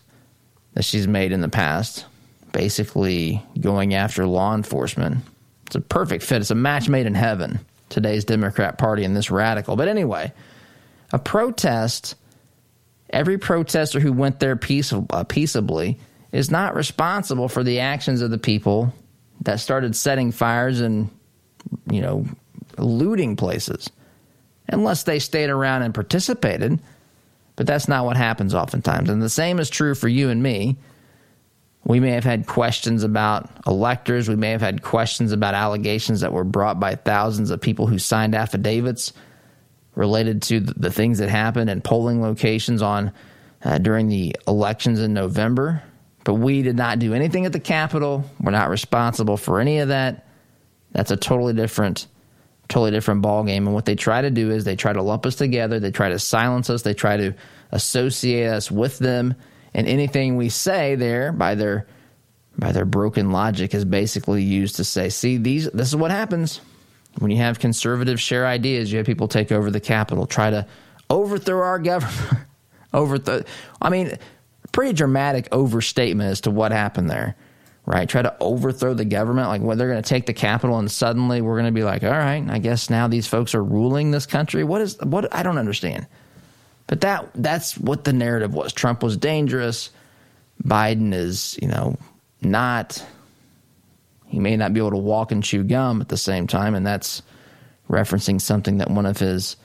that 0.72 0.84
she's 0.84 1.06
made 1.06 1.30
in 1.30 1.40
the 1.40 1.48
past, 1.48 2.06
basically 2.52 3.42
going 3.60 3.94
after 3.94 4.26
law 4.26 4.54
enforcement. 4.54 5.18
It's 5.66 5.76
a 5.76 5.80
perfect 5.80 6.24
fit. 6.24 6.40
It's 6.40 6.50
a 6.50 6.56
match 6.56 6.88
made 6.88 7.06
in 7.06 7.14
heaven, 7.14 7.60
today's 7.88 8.24
Democrat 8.24 8.78
Party 8.78 9.04
and 9.04 9.16
this 9.16 9.30
radical. 9.30 9.76
But 9.76 9.88
anyway, 9.88 10.32
a 11.12 11.18
protest, 11.18 12.16
every 13.10 13.38
protester 13.38 14.00
who 14.00 14.12
went 14.12 14.40
there 14.40 14.58
uh, 15.10 15.24
peaceably 15.24 15.98
is 16.34 16.50
not 16.50 16.74
responsible 16.74 17.48
for 17.48 17.62
the 17.62 17.78
actions 17.78 18.20
of 18.20 18.28
the 18.28 18.38
people 18.38 18.92
that 19.42 19.60
started 19.60 19.94
setting 19.94 20.32
fires 20.32 20.80
and, 20.80 21.08
you 21.88 22.00
know, 22.00 22.26
looting 22.76 23.36
places 23.36 23.88
unless 24.66 25.04
they 25.04 25.20
stayed 25.20 25.48
around 25.48 25.82
and 25.82 25.94
participated. 25.94 26.80
But 27.54 27.68
that's 27.68 27.86
not 27.86 28.04
what 28.04 28.16
happens 28.16 28.52
oftentimes. 28.52 29.10
And 29.10 29.22
the 29.22 29.28
same 29.28 29.60
is 29.60 29.70
true 29.70 29.94
for 29.94 30.08
you 30.08 30.28
and 30.28 30.42
me. 30.42 30.76
We 31.84 32.00
may 32.00 32.10
have 32.10 32.24
had 32.24 32.48
questions 32.48 33.04
about 33.04 33.48
electors. 33.64 34.28
We 34.28 34.34
may 34.34 34.50
have 34.50 34.60
had 34.60 34.82
questions 34.82 35.30
about 35.30 35.54
allegations 35.54 36.22
that 36.22 36.32
were 36.32 36.42
brought 36.42 36.80
by 36.80 36.96
thousands 36.96 37.50
of 37.50 37.60
people 37.60 37.86
who 37.86 37.98
signed 38.00 38.34
affidavits 38.34 39.12
related 39.94 40.42
to 40.42 40.58
the 40.58 40.90
things 40.90 41.18
that 41.18 41.28
happened 41.28 41.70
in 41.70 41.80
polling 41.80 42.20
locations 42.20 42.82
on 42.82 43.12
uh, 43.64 43.78
during 43.78 44.08
the 44.08 44.34
elections 44.48 44.98
in 44.98 45.14
November. 45.14 45.80
But 46.24 46.34
we 46.34 46.62
did 46.62 46.76
not 46.76 46.98
do 46.98 47.14
anything 47.14 47.46
at 47.46 47.52
the 47.52 47.60
Capitol. 47.60 48.24
We're 48.40 48.50
not 48.50 48.70
responsible 48.70 49.36
for 49.36 49.60
any 49.60 49.78
of 49.78 49.88
that. 49.88 50.26
That's 50.92 51.10
a 51.10 51.16
totally 51.16 51.52
different, 51.52 52.06
totally 52.68 52.90
different 52.90 53.22
ball 53.22 53.44
game. 53.44 53.66
And 53.66 53.74
what 53.74 53.84
they 53.84 53.94
try 53.94 54.22
to 54.22 54.30
do 54.30 54.50
is 54.50 54.64
they 54.64 54.76
try 54.76 54.92
to 54.92 55.02
lump 55.02 55.26
us 55.26 55.36
together. 55.36 55.78
They 55.78 55.90
try 55.90 56.08
to 56.08 56.18
silence 56.18 56.70
us. 56.70 56.82
They 56.82 56.94
try 56.94 57.16
to 57.18 57.34
associate 57.72 58.48
us 58.48 58.70
with 58.70 58.98
them 58.98 59.34
And 59.74 59.88
anything 59.88 60.36
we 60.36 60.48
say 60.48 60.94
there 60.94 61.32
by 61.32 61.56
their 61.56 61.86
by 62.56 62.70
their 62.70 62.84
broken 62.84 63.32
logic 63.32 63.74
is 63.74 63.84
basically 63.84 64.44
used 64.44 64.76
to 64.76 64.84
say, 64.84 65.08
see, 65.08 65.36
these 65.36 65.68
this 65.72 65.88
is 65.88 65.96
what 65.96 66.12
happens 66.12 66.60
when 67.18 67.30
you 67.30 67.38
have 67.38 67.58
conservatives 67.58 68.20
share 68.20 68.46
ideas, 68.46 68.90
you 68.90 68.98
have 68.98 69.06
people 69.06 69.28
take 69.28 69.52
over 69.52 69.70
the 69.70 69.80
Capitol, 69.80 70.26
try 70.26 70.50
to 70.50 70.66
overthrow 71.10 71.62
our 71.62 71.78
government. 71.78 72.40
overthrow 72.94 73.42
I 73.82 73.90
mean, 73.90 74.16
pretty 74.74 74.92
dramatic 74.92 75.48
overstatement 75.52 76.30
as 76.30 76.42
to 76.42 76.50
what 76.50 76.72
happened 76.72 77.08
there. 77.08 77.36
Right? 77.86 78.08
Try 78.08 78.22
to 78.22 78.34
overthrow 78.40 78.94
the 78.94 79.04
government, 79.04 79.48
like 79.48 79.60
when 79.60 79.76
they're 79.76 79.88
gonna 79.88 80.02
take 80.02 80.24
the 80.24 80.32
capital, 80.32 80.78
and 80.78 80.90
suddenly 80.90 81.42
we're 81.42 81.56
gonna 81.56 81.70
be 81.70 81.84
like, 81.84 82.02
all 82.02 82.10
right, 82.10 82.44
I 82.48 82.58
guess 82.58 82.88
now 82.88 83.08
these 83.08 83.26
folks 83.26 83.54
are 83.54 83.62
ruling 83.62 84.10
this 84.10 84.26
country. 84.26 84.64
What 84.64 84.80
is 84.80 84.98
what 85.02 85.34
I 85.34 85.42
don't 85.42 85.58
understand. 85.58 86.06
But 86.86 87.02
that 87.02 87.30
that's 87.34 87.78
what 87.78 88.04
the 88.04 88.12
narrative 88.12 88.54
was. 88.54 88.72
Trump 88.72 89.02
was 89.02 89.16
dangerous. 89.16 89.90
Biden 90.62 91.12
is, 91.12 91.58
you 91.60 91.68
know, 91.68 91.96
not. 92.40 93.04
He 94.28 94.40
may 94.40 94.56
not 94.56 94.72
be 94.72 94.80
able 94.80 94.90
to 94.92 94.96
walk 94.96 95.30
and 95.30 95.44
chew 95.44 95.62
gum 95.62 96.00
at 96.00 96.08
the 96.08 96.16
same 96.16 96.46
time, 96.46 96.74
and 96.74 96.86
that's 96.86 97.22
referencing 97.90 98.40
something 98.40 98.78
that 98.78 98.90
one 98.90 99.06
of 99.06 99.18
his 99.18 99.56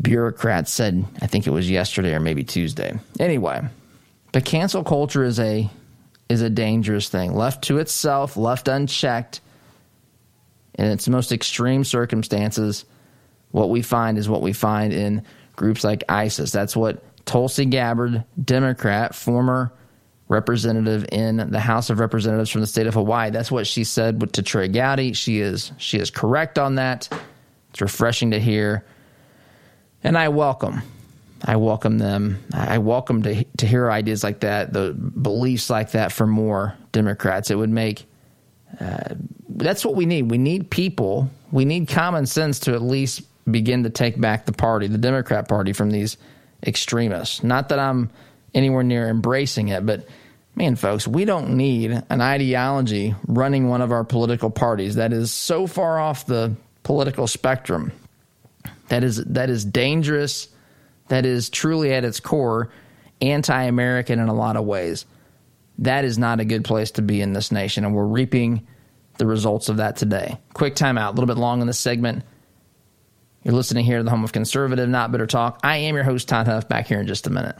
bureaucrats 0.00 0.72
said. 0.72 1.04
I 1.20 1.26
think 1.26 1.46
it 1.46 1.50
was 1.50 1.70
yesterday 1.70 2.14
or 2.14 2.20
maybe 2.20 2.44
Tuesday. 2.44 2.98
Anyway, 3.20 3.62
the 4.36 4.42
cancel 4.42 4.84
culture 4.84 5.24
is 5.24 5.40
a 5.40 5.66
is 6.28 6.42
a 6.42 6.50
dangerous 6.50 7.08
thing. 7.08 7.34
Left 7.34 7.64
to 7.64 7.78
itself, 7.78 8.36
left 8.36 8.68
unchecked, 8.68 9.40
in 10.74 10.84
its 10.84 11.08
most 11.08 11.32
extreme 11.32 11.84
circumstances, 11.84 12.84
what 13.52 13.70
we 13.70 13.80
find 13.80 14.18
is 14.18 14.28
what 14.28 14.42
we 14.42 14.52
find 14.52 14.92
in 14.92 15.24
groups 15.54 15.84
like 15.84 16.04
ISIS. 16.10 16.52
That's 16.52 16.76
what 16.76 17.02
Tulsi 17.24 17.64
Gabbard, 17.64 18.24
Democrat, 18.44 19.14
former 19.14 19.72
representative 20.28 21.06
in 21.12 21.50
the 21.50 21.60
House 21.60 21.88
of 21.88 21.98
Representatives 21.98 22.50
from 22.50 22.60
the 22.60 22.66
state 22.66 22.86
of 22.86 22.92
Hawaii. 22.92 23.30
That's 23.30 23.50
what 23.50 23.66
she 23.66 23.84
said 23.84 24.34
to 24.34 24.42
Trey 24.42 24.68
Gowdy. 24.68 25.14
She 25.14 25.40
is 25.40 25.72
she 25.78 25.98
is 25.98 26.10
correct 26.10 26.58
on 26.58 26.74
that. 26.74 27.08
It's 27.70 27.80
refreshing 27.80 28.32
to 28.32 28.38
hear, 28.38 28.84
and 30.04 30.18
I 30.18 30.28
welcome. 30.28 30.82
I 31.44 31.56
welcome 31.56 31.98
them. 31.98 32.42
I 32.52 32.78
welcome 32.78 33.22
to 33.22 33.44
to 33.44 33.66
hear 33.66 33.90
ideas 33.90 34.24
like 34.24 34.40
that, 34.40 34.72
the 34.72 34.92
beliefs 34.92 35.70
like 35.70 35.92
that 35.92 36.12
for 36.12 36.26
more 36.26 36.74
Democrats. 36.92 37.50
It 37.50 37.56
would 37.56 37.70
make. 37.70 38.06
Uh, 38.80 39.14
that's 39.48 39.84
what 39.84 39.94
we 39.94 40.06
need. 40.06 40.30
We 40.30 40.38
need 40.38 40.70
people. 40.70 41.30
We 41.52 41.64
need 41.64 41.88
common 41.88 42.26
sense 42.26 42.60
to 42.60 42.74
at 42.74 42.82
least 42.82 43.22
begin 43.50 43.84
to 43.84 43.90
take 43.90 44.20
back 44.20 44.46
the 44.46 44.52
party, 44.52 44.86
the 44.86 44.98
Democrat 44.98 45.48
Party, 45.48 45.72
from 45.72 45.90
these 45.90 46.16
extremists. 46.66 47.42
Not 47.42 47.68
that 47.68 47.78
I'm 47.78 48.10
anywhere 48.54 48.82
near 48.82 49.08
embracing 49.08 49.68
it. 49.68 49.86
But 49.86 50.08
man, 50.54 50.74
folks, 50.76 51.06
we 51.06 51.24
don't 51.24 51.56
need 51.56 52.02
an 52.08 52.20
ideology 52.20 53.14
running 53.28 53.68
one 53.68 53.82
of 53.82 53.92
our 53.92 54.04
political 54.04 54.50
parties 54.50 54.96
that 54.96 55.12
is 55.12 55.32
so 55.32 55.66
far 55.66 56.00
off 56.00 56.26
the 56.26 56.56
political 56.82 57.26
spectrum. 57.26 57.92
That 58.88 59.04
is 59.04 59.22
that 59.24 59.50
is 59.50 59.64
dangerous. 59.64 60.48
That 61.08 61.26
is 61.26 61.50
truly 61.50 61.92
at 61.92 62.04
its 62.04 62.20
core 62.20 62.70
anti-American 63.20 64.18
in 64.18 64.28
a 64.28 64.34
lot 64.34 64.56
of 64.56 64.64
ways. 64.64 65.06
That 65.78 66.04
is 66.04 66.18
not 66.18 66.40
a 66.40 66.44
good 66.44 66.64
place 66.64 66.90
to 66.92 67.02
be 67.02 67.20
in 67.20 67.32
this 67.32 67.52
nation, 67.52 67.84
and 67.84 67.94
we're 67.94 68.06
reaping 68.06 68.66
the 69.18 69.26
results 69.26 69.68
of 69.68 69.78
that 69.78 69.96
today. 69.96 70.38
Quick 70.54 70.74
timeout, 70.74 71.08
a 71.08 71.12
little 71.12 71.26
bit 71.26 71.38
long 71.38 71.60
in 71.60 71.66
this 71.66 71.78
segment. 71.78 72.24
You're 73.42 73.54
listening 73.54 73.84
here 73.84 73.98
to 73.98 74.04
the 74.04 74.10
home 74.10 74.24
of 74.24 74.32
conservative, 74.32 74.88
not 74.88 75.12
bitter 75.12 75.26
talk. 75.26 75.60
I 75.62 75.76
am 75.76 75.94
your 75.94 76.04
host, 76.04 76.28
Todd 76.28 76.46
Huff, 76.46 76.68
back 76.68 76.86
here 76.86 77.00
in 77.00 77.06
just 77.06 77.26
a 77.26 77.30
minute. 77.30 77.56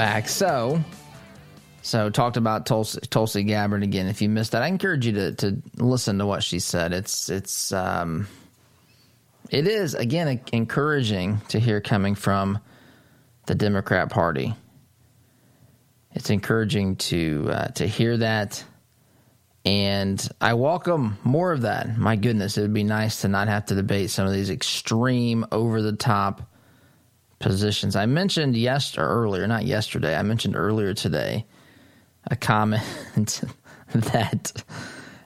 Back. 0.00 0.28
So, 0.28 0.82
so 1.82 2.08
talked 2.08 2.38
about 2.38 2.64
Tulsi, 2.64 3.00
Tulsi 3.00 3.42
Gabbard 3.42 3.82
again. 3.82 4.06
If 4.06 4.22
you 4.22 4.30
missed 4.30 4.52
that, 4.52 4.62
I 4.62 4.66
encourage 4.66 5.04
you 5.04 5.12
to 5.12 5.34
to 5.34 5.62
listen 5.76 6.16
to 6.20 6.26
what 6.26 6.42
she 6.42 6.58
said. 6.58 6.94
It's 6.94 7.28
it's 7.28 7.70
um, 7.70 8.26
it 9.50 9.66
is 9.66 9.94
again 9.94 10.40
encouraging 10.54 11.42
to 11.48 11.60
hear 11.60 11.82
coming 11.82 12.14
from 12.14 12.60
the 13.44 13.54
Democrat 13.54 14.08
Party. 14.08 14.54
It's 16.12 16.30
encouraging 16.30 16.96
to 16.96 17.50
uh, 17.52 17.68
to 17.72 17.86
hear 17.86 18.16
that, 18.16 18.64
and 19.66 20.26
I 20.40 20.54
welcome 20.54 21.18
more 21.24 21.52
of 21.52 21.60
that. 21.60 21.98
My 21.98 22.16
goodness, 22.16 22.56
it 22.56 22.62
would 22.62 22.72
be 22.72 22.84
nice 22.84 23.20
to 23.20 23.28
not 23.28 23.48
have 23.48 23.66
to 23.66 23.74
debate 23.74 24.08
some 24.08 24.26
of 24.26 24.32
these 24.32 24.48
extreme, 24.48 25.44
over 25.52 25.82
the 25.82 25.92
top 25.92 26.50
positions. 27.40 27.96
I 27.96 28.06
mentioned 28.06 28.56
yesterday, 28.56 29.06
earlier, 29.06 29.46
not 29.46 29.64
yesterday, 29.64 30.14
I 30.14 30.22
mentioned 30.22 30.54
earlier 30.54 30.94
today 30.94 31.46
a 32.30 32.36
comment 32.36 32.82
that 33.94 34.62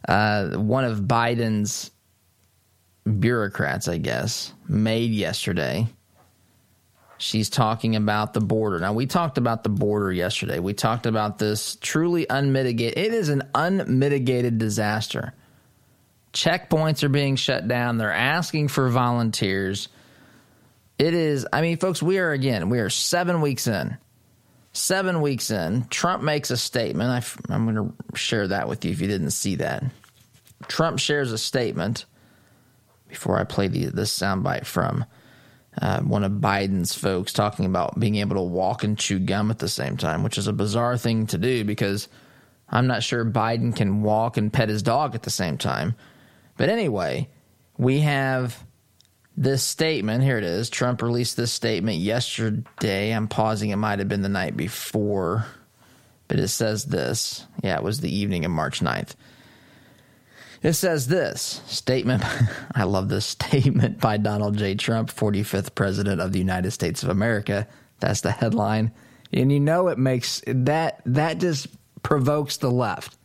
uh, 0.09 0.51
one 0.51 0.85
of 0.85 1.01
Biden's 1.01 1.91
bureaucrats, 3.05 3.89
I 3.89 3.99
guess, 3.99 4.53
made 4.69 5.11
yesterday. 5.11 5.87
She's 7.19 7.49
talking 7.49 7.97
about 7.97 8.35
the 8.35 8.41
border. 8.41 8.79
Now, 8.79 8.93
we 8.93 9.07
talked 9.07 9.39
about 9.39 9.63
the 9.63 9.69
border 9.69 10.13
yesterday. 10.13 10.59
We 10.59 10.75
talked 10.75 11.07
about 11.07 11.39
this 11.39 11.77
truly 11.81 12.27
unmitigated. 12.29 12.99
It 12.99 13.15
is 13.15 13.29
an 13.29 13.45
unmitigated 13.55 14.59
disaster. 14.59 15.33
Checkpoints 16.33 17.03
are 17.03 17.09
being 17.09 17.37
shut 17.37 17.69
down. 17.69 17.99
They're 17.99 18.13
asking 18.13 18.69
for 18.69 18.89
volunteers. 18.89 19.89
It 20.99 21.15
is, 21.15 21.47
I 21.53 21.61
mean, 21.61 21.77
folks, 21.77 22.03
we 22.03 22.19
are 22.19 22.31
again, 22.31 22.69
we 22.69 22.79
are 22.79 22.91
seven 22.91 23.41
weeks 23.41 23.67
in. 23.67 23.97
Seven 24.73 25.21
weeks 25.21 25.51
in, 25.51 25.87
Trump 25.89 26.23
makes 26.23 26.51
a 26.51 26.57
statement. 26.57 27.11
I, 27.49 27.55
am 27.55 27.65
going 27.65 27.77
to 27.77 28.17
share 28.17 28.49
that 28.49 28.69
with 28.69 28.85
you 28.85 28.91
if 28.91 29.01
you 29.01 29.07
didn't 29.07 29.31
see 29.31 29.57
that. 29.57 29.85
Trump 30.67 30.99
shares 30.99 31.31
a 31.31 31.39
statement 31.39 32.07
before 33.09 33.39
I 33.39 33.45
play 33.45 33.69
the, 33.69 33.87
this 33.87 34.17
soundbite 34.17 34.67
from 34.67 35.05
uh, 35.81 36.01
one 36.01 36.25
of 36.25 36.33
Biden's 36.33 36.95
folks 36.95 37.33
talking 37.33 37.67
about 37.67 37.99
being 37.99 38.17
able 38.17 38.37
to 38.37 38.43
walk 38.43 38.85
and 38.85 38.99
chew 38.99 39.19
gum 39.19 39.51
at 39.51 39.59
the 39.59 39.69
same 39.69 39.97
time, 39.97 40.23
which 40.23 40.39
is 40.39 40.47
a 40.47 40.53
bizarre 40.53 40.97
thing 40.97 41.27
to 41.29 41.39
do 41.39 41.65
because 41.65 42.09
I'm 42.69 42.87
not 42.87 43.03
sure 43.03 43.25
Biden 43.25 43.75
can 43.75 44.03
walk 44.03 44.37
and 44.37 44.53
pet 44.53 44.69
his 44.69 44.83
dog 44.83 45.15
at 45.15 45.23
the 45.23 45.31
same 45.31 45.59
time. 45.59 45.95
But 46.57 46.69
anyway, 46.69 47.29
we 47.77 48.01
have 48.01 48.65
this 49.37 49.63
statement. 49.63 50.23
Here 50.23 50.39
it 50.39 50.45
is. 50.45 50.71
Trump 50.71 51.03
released 51.03 51.37
this 51.37 51.53
statement 51.53 51.99
yesterday. 51.99 53.11
I'm 53.11 53.29
pausing. 53.29 53.71
It 53.71 53.77
might 53.77 53.99
have 53.99 54.09
been 54.09 54.23
the 54.23 54.29
night 54.29 54.57
before, 54.57 55.47
but 56.29 56.39
it 56.39 56.49
says 56.49 56.85
this. 56.85 57.47
Yeah, 57.63 57.77
it 57.77 57.83
was 57.83 58.01
the 58.01 58.15
evening 58.15 58.45
of 58.45 58.51
March 58.51 58.81
9th. 58.81 59.15
It 60.63 60.73
says 60.73 61.09
this 61.09 61.61
statement. 61.67 62.25
I 62.75 62.85
love 62.85 63.09
this 63.09 63.27
statement 63.27 64.01
by 64.01 64.17
Donald 64.17 64.57
J. 64.57 64.75
Trump, 64.75 65.15
45th 65.15 65.75
President 65.75 66.21
of 66.21 66.33
the 66.33 66.39
United 66.39 66.71
States 66.71 67.03
of 67.03 67.09
America. 67.09 67.67
That's 68.01 68.23
the 68.23 68.31
headline. 68.31 68.93
And 69.33 69.51
you 69.51 69.61
know 69.61 69.89
it 69.89 69.99
makes 69.99 70.43
that 70.47 71.01
that 71.07 71.39
just 71.39 71.67
provokes 72.03 72.59
the 72.59 72.71
left. 72.71 73.17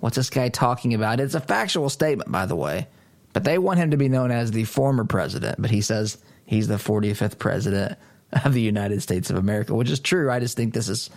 What's 0.00 0.16
this 0.16 0.30
guy 0.30 0.50
talking 0.50 0.94
about? 0.94 1.20
It's 1.20 1.34
a 1.34 1.40
factual 1.40 1.88
statement, 1.88 2.30
by 2.30 2.44
the 2.46 2.56
way. 2.56 2.88
But 3.32 3.44
they 3.44 3.58
want 3.58 3.78
him 3.78 3.90
to 3.92 3.96
be 3.96 4.08
known 4.08 4.30
as 4.30 4.50
the 4.50 4.64
former 4.64 5.04
president, 5.04 5.60
but 5.60 5.70
he 5.70 5.80
says 5.80 6.18
he's 6.44 6.68
the 6.68 6.74
45th 6.74 7.38
president 7.38 7.98
of 8.44 8.52
the 8.52 8.60
United 8.60 9.02
States 9.02 9.30
of 9.30 9.36
America, 9.36 9.74
which 9.74 9.90
is 9.90 10.00
true. 10.00 10.30
I 10.30 10.40
just 10.40 10.56
think 10.56 10.74
this 10.74 10.88
is 10.88 11.10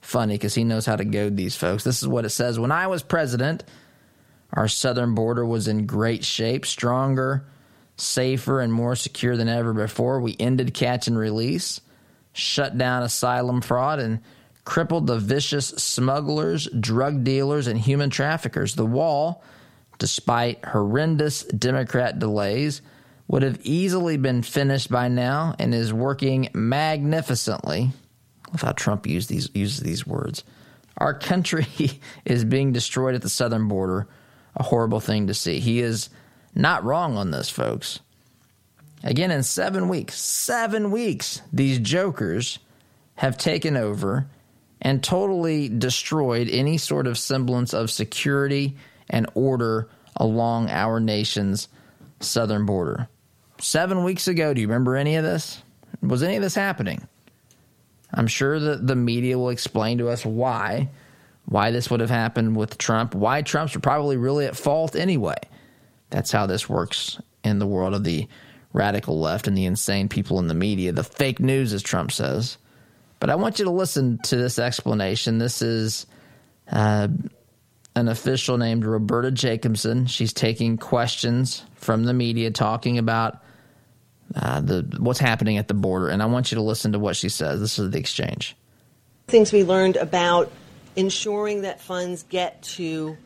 funny 0.00 0.34
because 0.34 0.54
he 0.54 0.64
knows 0.64 0.86
how 0.86 0.96
to 0.96 1.04
goad 1.04 1.36
these 1.36 1.56
folks. 1.56 1.84
This 1.84 2.02
is 2.02 2.08
what 2.08 2.24
it 2.24 2.30
says 2.30 2.58
When 2.58 2.72
I 2.72 2.86
was 2.86 3.02
president, 3.02 3.64
our 4.52 4.68
southern 4.68 5.14
border 5.14 5.44
was 5.44 5.68
in 5.68 5.86
great 5.86 6.24
shape, 6.24 6.64
stronger, 6.66 7.46
safer, 7.96 8.60
and 8.60 8.72
more 8.72 8.94
secure 8.94 9.36
than 9.36 9.48
ever 9.48 9.72
before. 9.72 10.20
We 10.20 10.36
ended 10.38 10.74
catch 10.74 11.08
and 11.08 11.18
release, 11.18 11.80
shut 12.32 12.78
down 12.78 13.02
asylum 13.02 13.60
fraud, 13.60 13.98
and 13.98 14.20
crippled 14.64 15.06
the 15.06 15.18
vicious 15.18 15.68
smugglers, 15.68 16.68
drug 16.68 17.24
dealers, 17.24 17.66
and 17.66 17.78
human 17.78 18.10
traffickers. 18.10 18.74
The 18.74 18.86
wall 18.86 19.42
despite 19.98 20.64
horrendous 20.64 21.44
Democrat 21.44 22.18
delays, 22.18 22.82
would 23.28 23.42
have 23.42 23.60
easily 23.62 24.16
been 24.16 24.42
finished 24.42 24.90
by 24.90 25.08
now 25.08 25.54
and 25.58 25.74
is 25.74 25.92
working 25.92 26.48
magnificently. 26.54 27.90
Love 28.48 28.62
how 28.62 28.72
Trump 28.72 29.06
used 29.06 29.28
these, 29.28 29.50
uses 29.54 29.80
these 29.80 30.06
words. 30.06 30.44
Our 30.98 31.14
country 31.14 31.66
is 32.24 32.44
being 32.44 32.72
destroyed 32.72 33.14
at 33.14 33.22
the 33.22 33.28
southern 33.28 33.68
border. 33.68 34.06
A 34.54 34.62
horrible 34.62 35.00
thing 35.00 35.26
to 35.26 35.34
see. 35.34 35.58
He 35.60 35.80
is 35.80 36.08
not 36.54 36.84
wrong 36.84 37.16
on 37.16 37.30
this, 37.30 37.50
folks. 37.50 38.00
Again, 39.02 39.30
in 39.30 39.42
seven 39.42 39.88
weeks, 39.88 40.18
seven 40.18 40.90
weeks, 40.90 41.42
these 41.52 41.78
jokers 41.78 42.58
have 43.16 43.36
taken 43.36 43.76
over 43.76 44.26
and 44.80 45.02
totally 45.02 45.68
destroyed 45.68 46.48
any 46.50 46.78
sort 46.78 47.06
of 47.06 47.18
semblance 47.18 47.74
of 47.74 47.90
security 47.90 48.76
and 49.10 49.26
order 49.34 49.88
along 50.16 50.70
our 50.70 51.00
nation's 51.00 51.68
southern 52.20 52.66
border. 52.66 53.08
Seven 53.58 54.04
weeks 54.04 54.28
ago, 54.28 54.52
do 54.54 54.60
you 54.60 54.66
remember 54.66 54.96
any 54.96 55.16
of 55.16 55.24
this? 55.24 55.62
Was 56.02 56.22
any 56.22 56.36
of 56.36 56.42
this 56.42 56.54
happening? 56.54 57.06
I'm 58.12 58.26
sure 58.26 58.58
that 58.58 58.86
the 58.86 58.96
media 58.96 59.38
will 59.38 59.50
explain 59.50 59.98
to 59.98 60.08
us 60.08 60.24
why, 60.24 60.88
why 61.46 61.70
this 61.70 61.90
would 61.90 62.00
have 62.00 62.10
happened 62.10 62.56
with 62.56 62.78
Trump, 62.78 63.14
why 63.14 63.42
Trump's 63.42 63.76
probably 63.76 64.16
really 64.16 64.46
at 64.46 64.56
fault 64.56 64.94
anyway. 64.94 65.36
That's 66.10 66.30
how 66.32 66.46
this 66.46 66.68
works 66.68 67.20
in 67.44 67.58
the 67.58 67.66
world 67.66 67.94
of 67.94 68.04
the 68.04 68.28
radical 68.72 69.18
left 69.20 69.46
and 69.46 69.56
the 69.56 69.64
insane 69.64 70.08
people 70.08 70.38
in 70.38 70.48
the 70.48 70.54
media, 70.54 70.92
the 70.92 71.04
fake 71.04 71.40
news, 71.40 71.72
as 71.72 71.82
Trump 71.82 72.12
says. 72.12 72.58
But 73.18 73.30
I 73.30 73.34
want 73.34 73.58
you 73.58 73.64
to 73.64 73.70
listen 73.70 74.18
to 74.24 74.36
this 74.36 74.58
explanation. 74.58 75.38
This 75.38 75.62
is 75.62 76.06
uh, 76.70 77.08
an 77.96 78.08
official 78.08 78.58
named 78.58 78.84
Roberta 78.84 79.30
Jacobson. 79.30 80.06
She's 80.06 80.32
taking 80.32 80.76
questions 80.76 81.64
from 81.74 82.04
the 82.04 82.12
media 82.12 82.50
talking 82.50 82.98
about 82.98 83.42
uh, 84.34 84.60
the 84.60 84.96
what's 84.98 85.18
happening 85.18 85.56
at 85.56 85.66
the 85.66 85.74
border, 85.74 86.08
and 86.08 86.22
I 86.22 86.26
want 86.26 86.52
you 86.52 86.56
to 86.56 86.62
listen 86.62 86.92
to 86.92 86.98
what 86.98 87.16
she 87.16 87.28
says. 87.28 87.58
This 87.58 87.78
is 87.78 87.90
the 87.90 87.98
exchange. 87.98 88.54
Things 89.28 89.52
we 89.52 89.64
learned 89.64 89.96
about 89.96 90.52
ensuring 90.94 91.62
that 91.62 91.80
funds 91.80 92.24
get 92.24 92.62
to 92.62 93.16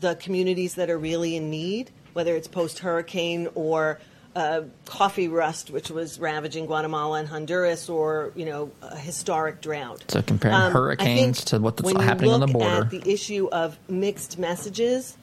the 0.00 0.16
communities 0.16 0.74
that 0.74 0.90
are 0.90 0.98
really 0.98 1.36
in 1.36 1.50
need, 1.50 1.90
whether 2.12 2.36
it's 2.36 2.48
post 2.48 2.80
hurricane 2.80 3.48
or 3.54 4.00
uh, 4.34 4.62
coffee 4.84 5.28
rust, 5.28 5.70
which 5.70 5.90
was 5.90 6.18
ravaging 6.18 6.66
Guatemala 6.66 7.18
and 7.20 7.28
Honduras, 7.28 7.88
or 7.88 8.32
you 8.34 8.44
know, 8.44 8.70
a 8.82 8.96
historic 8.96 9.60
drought. 9.60 10.04
So 10.08 10.22
comparing 10.22 10.54
um, 10.56 10.72
hurricanes 10.72 11.44
to 11.46 11.58
what's 11.58 11.80
happening 11.92 12.32
on 12.32 12.40
the 12.40 12.46
border. 12.46 12.82
At 12.82 12.90
the 12.90 13.02
issue 13.10 13.48
of 13.52 13.78
mixed 13.88 14.38
messages, 14.38 15.16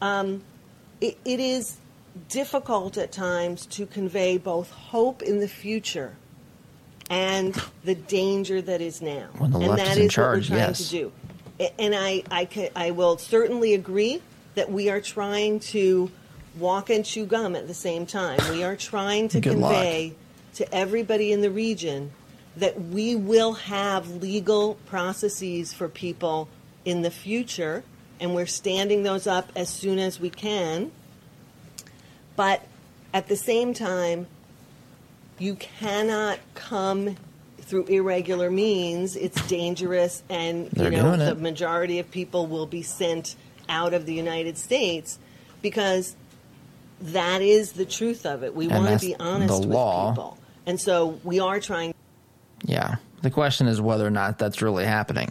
um, 0.00 0.42
it, 1.00 1.18
it 1.24 1.40
is 1.40 1.76
difficult 2.28 2.96
at 2.96 3.12
times 3.12 3.66
to 3.66 3.86
convey 3.86 4.38
both 4.38 4.70
hope 4.70 5.22
in 5.22 5.40
the 5.40 5.48
future 5.48 6.16
and 7.10 7.60
the 7.84 7.94
danger 7.94 8.62
that 8.62 8.80
is 8.80 9.02
now. 9.02 9.28
When 9.38 9.50
the 9.50 9.58
and 9.58 9.68
left 9.68 9.84
that 9.84 9.96
is 9.96 10.04
in 10.04 10.08
charge, 10.08 10.50
yes. 10.50 10.88
to 10.88 10.90
do. 10.90 11.12
And 11.78 11.94
I, 11.94 12.22
I, 12.30 12.70
I 12.74 12.90
will 12.92 13.18
certainly 13.18 13.74
agree 13.74 14.22
that 14.54 14.70
we 14.70 14.90
are 14.90 15.00
trying 15.00 15.60
to 15.60 16.10
walk 16.58 16.90
and 16.90 17.04
chew 17.04 17.26
gum 17.26 17.56
at 17.56 17.66
the 17.66 17.74
same 17.74 18.06
time. 18.06 18.38
We 18.50 18.62
are 18.64 18.76
trying 18.76 19.28
to 19.28 19.40
Good 19.40 19.52
convey 19.54 20.08
luck. 20.08 20.16
to 20.54 20.74
everybody 20.74 21.32
in 21.32 21.40
the 21.40 21.50
region 21.50 22.12
that 22.56 22.80
we 22.80 23.16
will 23.16 23.54
have 23.54 24.08
legal 24.22 24.74
processes 24.86 25.72
for 25.72 25.88
people 25.88 26.48
in 26.84 27.02
the 27.02 27.10
future, 27.10 27.82
and 28.20 28.34
we're 28.34 28.46
standing 28.46 29.02
those 29.02 29.26
up 29.26 29.50
as 29.56 29.68
soon 29.68 29.98
as 29.98 30.20
we 30.20 30.30
can. 30.30 30.92
But 32.36 32.62
at 33.12 33.28
the 33.28 33.36
same 33.36 33.74
time, 33.74 34.26
you 35.38 35.54
cannot 35.56 36.38
come 36.54 37.16
through 37.60 37.86
irregular 37.86 38.50
means. 38.50 39.16
It's 39.16 39.44
dangerous, 39.48 40.22
and 40.28 40.70
They're 40.70 40.92
you 40.92 40.98
know 40.98 41.16
the 41.16 41.30
it. 41.32 41.40
majority 41.40 41.98
of 41.98 42.10
people 42.10 42.46
will 42.46 42.66
be 42.66 42.82
sent 42.82 43.34
out 43.68 43.94
of 43.94 44.06
the 44.06 44.14
United 44.14 44.58
States 44.58 45.18
because 45.62 46.14
that 47.04 47.42
is 47.42 47.72
the 47.72 47.84
truth 47.84 48.26
of 48.26 48.42
it. 48.42 48.54
We 48.54 48.68
And 48.68 48.84
want 48.84 49.00
to 49.00 49.06
be 49.06 49.14
honest 49.18 49.60
with 49.60 49.68
law. 49.68 50.10
people, 50.10 50.38
and 50.66 50.80
so 50.80 51.18
we 51.24 51.40
are 51.40 51.60
trying. 51.60 51.94
Yeah. 52.64 52.96
The 53.22 53.30
question 53.30 53.66
is 53.68 53.80
whether 53.80 54.06
or 54.06 54.10
not 54.10 54.38
that's 54.38 54.62
really 54.62 54.84
happening. 54.84 55.30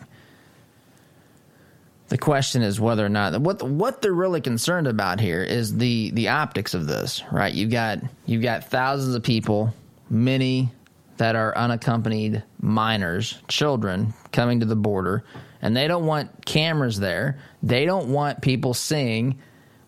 The 2.10 2.18
question 2.18 2.62
is 2.62 2.80
whether 2.80 3.04
or 3.06 3.10
not 3.10 3.40
what 3.42 3.64
what 3.64 4.02
they're 4.02 4.14
really 4.14 4.42
concerned 4.42 4.88
about 4.88 5.20
here 5.20 5.44
is 5.44 5.78
the 5.78 6.12
the 6.12 6.28
optics 6.30 6.74
of 6.74 6.86
this, 6.86 7.24
right? 7.32 7.52
You've 7.54 7.72
got 7.72 8.00
you've 8.26 8.44
got 8.44 8.70
thousands 8.70 9.16
of 9.16 9.24
people, 9.24 9.74
many 10.10 10.70
that 11.18 11.36
are 11.36 11.58
unaccompanied 11.58 12.44
minors, 12.62 13.40
children 13.48 14.14
coming 14.32 14.60
to 14.60 14.66
the 14.66 14.76
border, 14.76 15.24
and 15.62 15.76
they 15.76 15.88
don't 15.88 16.06
want 16.06 16.46
cameras 16.46 17.00
there. 17.00 17.40
They 17.64 17.86
don't 17.86 18.10
want 18.10 18.42
people 18.42 18.74
seeing 18.74 19.40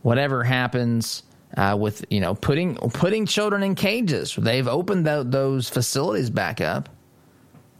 whatever 0.01 0.43
happens 0.43 1.23
uh, 1.57 1.77
with 1.79 2.05
you 2.09 2.19
know 2.19 2.35
putting 2.35 2.75
putting 2.75 3.25
children 3.25 3.63
in 3.63 3.75
cages. 3.75 4.35
They've 4.35 4.67
opened 4.67 5.05
tho- 5.05 5.23
those 5.23 5.69
facilities 5.69 6.29
back 6.29 6.61
up 6.61 6.89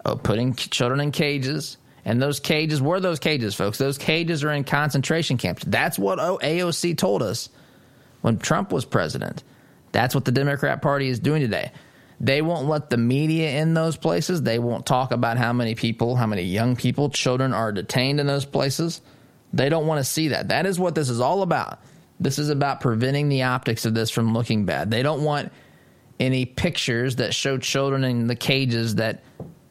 uh, 0.05 0.15
putting 0.15 0.53
children 0.53 0.99
in 1.01 1.11
cages. 1.11 1.77
And 2.07 2.21
those 2.21 2.39
cages, 2.39 2.81
were 2.81 2.99
those 2.99 3.17
cages, 3.17 3.55
folks? 3.55 3.79
Those 3.79 3.97
cages 3.97 4.43
are 4.43 4.51
in 4.51 4.63
concentration 4.63 5.38
camps. 5.38 5.63
That's 5.65 5.97
what 5.97 6.19
AOC 6.19 6.95
told 6.97 7.23
us 7.23 7.49
when 8.21 8.38
Trump 8.38 8.71
was 8.71 8.85
president. 8.85 9.43
That's 9.91 10.13
what 10.13 10.23
the 10.23 10.31
Democrat 10.31 10.83
Party 10.83 11.09
is 11.09 11.19
doing 11.19 11.41
today. 11.41 11.71
They 12.21 12.43
won't 12.43 12.67
let 12.67 12.91
the 12.91 12.97
media 12.97 13.59
in 13.59 13.73
those 13.73 13.97
places. 13.97 14.43
They 14.43 14.59
won't 14.59 14.85
talk 14.85 15.11
about 15.11 15.38
how 15.38 15.51
many 15.51 15.73
people, 15.73 16.15
how 16.15 16.27
many 16.27 16.43
young 16.43 16.75
people, 16.75 17.09
children 17.09 17.53
are 17.53 17.71
detained 17.71 18.19
in 18.19 18.27
those 18.27 18.45
places. 18.45 19.01
They 19.51 19.69
don't 19.69 19.88
want 19.88 19.99
to 19.99 20.03
see 20.03 20.29
that. 20.29 20.49
That 20.49 20.65
is 20.67 20.79
what 20.79 20.93
this 20.93 21.09
is 21.09 21.19
all 21.19 21.41
about. 21.41 21.79
This 22.19 22.39
is 22.39 22.49
about 22.49 22.82
preventing 22.82 23.30
the 23.30 23.43
optics 23.43 23.86
of 23.86 23.93
this 23.93 24.10
from 24.10 24.34
looking 24.34 24.65
bad. 24.65 24.89
They 24.89 25.04
don't 25.04 25.23
want 25.23 25.51
any 26.19 26.45
pictures 26.45 27.17
that 27.17 27.34
show 27.34 27.58
children 27.58 28.04
in 28.04 28.28
the 28.28 28.36
cages 28.36 28.95
that 28.95 29.23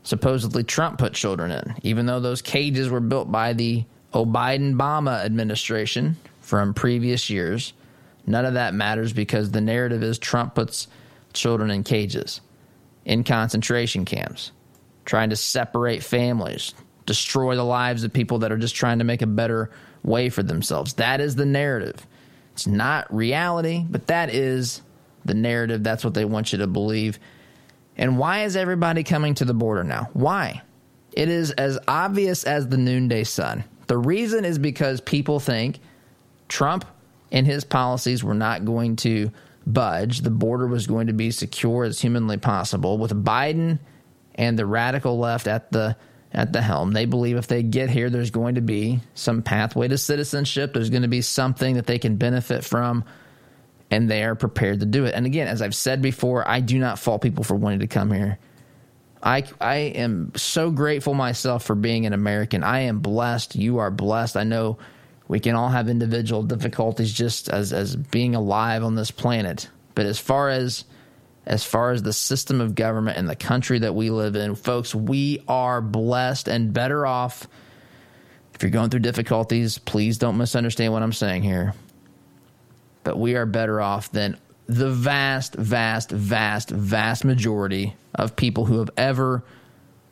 supposedly 0.02 0.62
Trump 0.62 0.98
put 0.98 1.14
children 1.14 1.50
in, 1.50 1.74
even 1.82 2.04
though 2.04 2.20
those 2.20 2.42
cages 2.42 2.90
were 2.90 3.00
built 3.00 3.32
by 3.32 3.54
the 3.54 3.84
Biden 4.12 4.74
Obama 4.74 5.24
administration 5.24 6.16
from 6.40 6.74
previous 6.74 7.30
years. 7.30 7.72
None 8.26 8.44
of 8.44 8.54
that 8.54 8.74
matters 8.74 9.12
because 9.12 9.50
the 9.50 9.60
narrative 9.60 10.02
is 10.02 10.18
Trump 10.18 10.54
puts 10.54 10.88
children 11.32 11.70
in 11.70 11.82
cages, 11.82 12.42
in 13.06 13.24
concentration 13.24 14.04
camps, 14.04 14.52
trying 15.04 15.30
to 15.30 15.36
separate 15.36 16.02
families, 16.02 16.74
destroy 17.06 17.56
the 17.56 17.64
lives 17.64 18.04
of 18.04 18.12
people 18.12 18.38
that 18.38 18.52
are 18.52 18.58
just 18.58 18.74
trying 18.74 18.98
to 18.98 19.04
make 19.04 19.22
a 19.22 19.26
better 19.26 19.70
way 20.02 20.28
for 20.28 20.42
themselves. 20.42 20.94
That 20.94 21.20
is 21.20 21.34
the 21.34 21.46
narrative. 21.46 22.06
It's 22.54 22.68
not 22.68 23.12
reality, 23.12 23.84
but 23.90 24.06
that 24.06 24.32
is 24.32 24.80
the 25.24 25.34
narrative. 25.34 25.82
That's 25.82 26.04
what 26.04 26.14
they 26.14 26.24
want 26.24 26.52
you 26.52 26.58
to 26.58 26.68
believe. 26.68 27.18
And 27.96 28.16
why 28.16 28.44
is 28.44 28.54
everybody 28.54 29.02
coming 29.02 29.34
to 29.34 29.44
the 29.44 29.54
border 29.54 29.82
now? 29.82 30.08
Why? 30.12 30.62
It 31.12 31.28
is 31.28 31.50
as 31.50 31.80
obvious 31.88 32.44
as 32.44 32.68
the 32.68 32.76
noonday 32.76 33.24
sun. 33.24 33.64
The 33.88 33.98
reason 33.98 34.44
is 34.44 34.58
because 34.58 35.00
people 35.00 35.40
think 35.40 35.80
Trump 36.48 36.84
and 37.32 37.44
his 37.44 37.64
policies 37.64 38.22
were 38.22 38.34
not 38.34 38.64
going 38.64 38.94
to 38.96 39.32
budge. 39.66 40.20
The 40.20 40.30
border 40.30 40.68
was 40.68 40.86
going 40.86 41.08
to 41.08 41.12
be 41.12 41.32
secure 41.32 41.82
as 41.82 42.00
humanly 42.00 42.36
possible. 42.36 42.98
With 42.98 43.24
Biden 43.24 43.80
and 44.36 44.56
the 44.56 44.66
radical 44.66 45.18
left 45.18 45.48
at 45.48 45.72
the 45.72 45.96
at 46.34 46.52
the 46.52 46.60
helm, 46.60 46.92
they 46.92 47.06
believe 47.06 47.36
if 47.36 47.46
they 47.46 47.62
get 47.62 47.90
here, 47.90 48.10
there's 48.10 48.30
going 48.30 48.56
to 48.56 48.60
be 48.60 49.00
some 49.14 49.42
pathway 49.42 49.88
to 49.88 49.96
citizenship. 49.96 50.74
There's 50.74 50.90
going 50.90 51.02
to 51.02 51.08
be 51.08 51.22
something 51.22 51.76
that 51.76 51.86
they 51.86 51.98
can 51.98 52.16
benefit 52.16 52.64
from 52.64 53.04
and 53.90 54.10
they 54.10 54.24
are 54.24 54.34
prepared 54.34 54.80
to 54.80 54.86
do 54.86 55.04
it. 55.04 55.14
And 55.14 55.26
again, 55.26 55.46
as 55.46 55.62
I've 55.62 55.74
said 55.74 56.02
before, 56.02 56.46
I 56.48 56.60
do 56.60 56.78
not 56.78 56.98
fault 56.98 57.22
people 57.22 57.44
for 57.44 57.54
wanting 57.54 57.80
to 57.80 57.86
come 57.86 58.10
here. 58.10 58.38
I 59.22 59.44
I 59.60 59.76
am 59.76 60.32
so 60.36 60.70
grateful 60.70 61.14
myself 61.14 61.64
for 61.64 61.74
being 61.74 62.04
an 62.04 62.12
American. 62.12 62.62
I 62.62 62.80
am 62.80 62.98
blessed. 62.98 63.54
You 63.54 63.78
are 63.78 63.90
blessed. 63.90 64.36
I 64.36 64.44
know 64.44 64.78
we 65.28 65.40
can 65.40 65.54
all 65.54 65.68
have 65.68 65.88
individual 65.88 66.42
difficulties 66.42 67.12
just 67.12 67.48
as 67.48 67.72
as 67.72 67.96
being 67.96 68.34
alive 68.34 68.82
on 68.82 68.96
this 68.96 69.10
planet. 69.10 69.68
But 69.94 70.06
as 70.06 70.18
far 70.18 70.50
as 70.50 70.84
as 71.46 71.64
far 71.64 71.90
as 71.90 72.02
the 72.02 72.12
system 72.12 72.60
of 72.60 72.74
government 72.74 73.18
and 73.18 73.28
the 73.28 73.36
country 73.36 73.78
that 73.80 73.94
we 73.94 74.10
live 74.10 74.36
in, 74.36 74.54
folks, 74.54 74.94
we 74.94 75.42
are 75.48 75.80
blessed 75.80 76.48
and 76.48 76.72
better 76.72 77.06
off. 77.06 77.46
If 78.54 78.62
you're 78.62 78.70
going 78.70 78.90
through 78.90 79.00
difficulties, 79.00 79.78
please 79.78 80.18
don't 80.18 80.36
misunderstand 80.36 80.92
what 80.92 81.02
I'm 81.02 81.12
saying 81.12 81.42
here 81.42 81.74
but 83.04 83.18
we 83.18 83.36
are 83.36 83.46
better 83.46 83.80
off 83.80 84.10
than 84.10 84.36
the 84.66 84.90
vast, 84.90 85.54
vast, 85.54 86.10
vast, 86.10 86.70
vast 86.70 87.24
majority 87.24 87.94
of 88.14 88.34
people 88.34 88.64
who 88.64 88.78
have 88.78 88.90
ever 88.96 89.44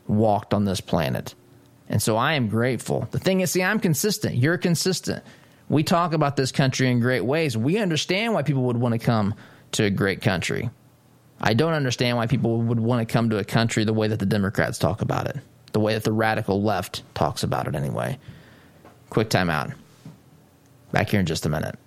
walked 0.07 0.53
on 0.55 0.67
this 0.67 0.81
planet. 0.81 1.35
And 1.89 2.01
so 2.01 2.17
I 2.17 2.35
am 2.35 2.49
grateful. 2.49 3.09
The 3.11 3.19
thing 3.19 3.41
is, 3.41 3.51
see, 3.51 3.63
I'm 3.63 3.81
consistent. 3.81 4.37
You're 4.37 4.59
consistent. 4.59 5.25
We 5.69 5.83
talk 5.83 6.13
about 6.13 6.37
this 6.37 6.53
country 6.53 6.91
in 6.91 7.01
great 7.01 7.25
ways. 7.25 7.57
We 7.57 7.79
understand 7.79 8.35
why 8.35 8.43
people 8.43 8.65
would 8.65 8.77
want 8.77 8.93
to 8.93 8.99
come 8.99 9.35
to 9.73 9.85
a 9.85 9.91
great 9.91 10.21
country. 10.21 10.69
I 11.43 11.55
don't 11.55 11.73
understand 11.73 12.17
why 12.17 12.27
people 12.27 12.63
would 12.63 12.79
want 12.79 13.07
to 13.07 13.13
come 13.13 13.29
to 13.31 13.39
a 13.39 13.45
country 13.45 13.85
the 13.85 13.93
way 13.93 14.07
that 14.09 14.21
the 14.21 14.27
Democrats 14.27 14.79
talk 14.79 15.03
about 15.03 15.27
it, 15.27 15.37
the 15.73 15.81
way 15.81 15.95
that 15.95 16.05
the 16.05 16.13
radical 16.13 16.63
left 16.63 17.03
talks 17.15 17.43
about 17.43 17.67
it, 17.67 17.75
anyway. 17.75 18.19
Quick 19.11 19.29
time 19.29 19.51
out. 19.51 19.73
Back 20.93 21.11
here 21.11 21.21
in 21.21 21.27
just 21.27 21.45
a 21.45 21.49
minute. 21.49 21.79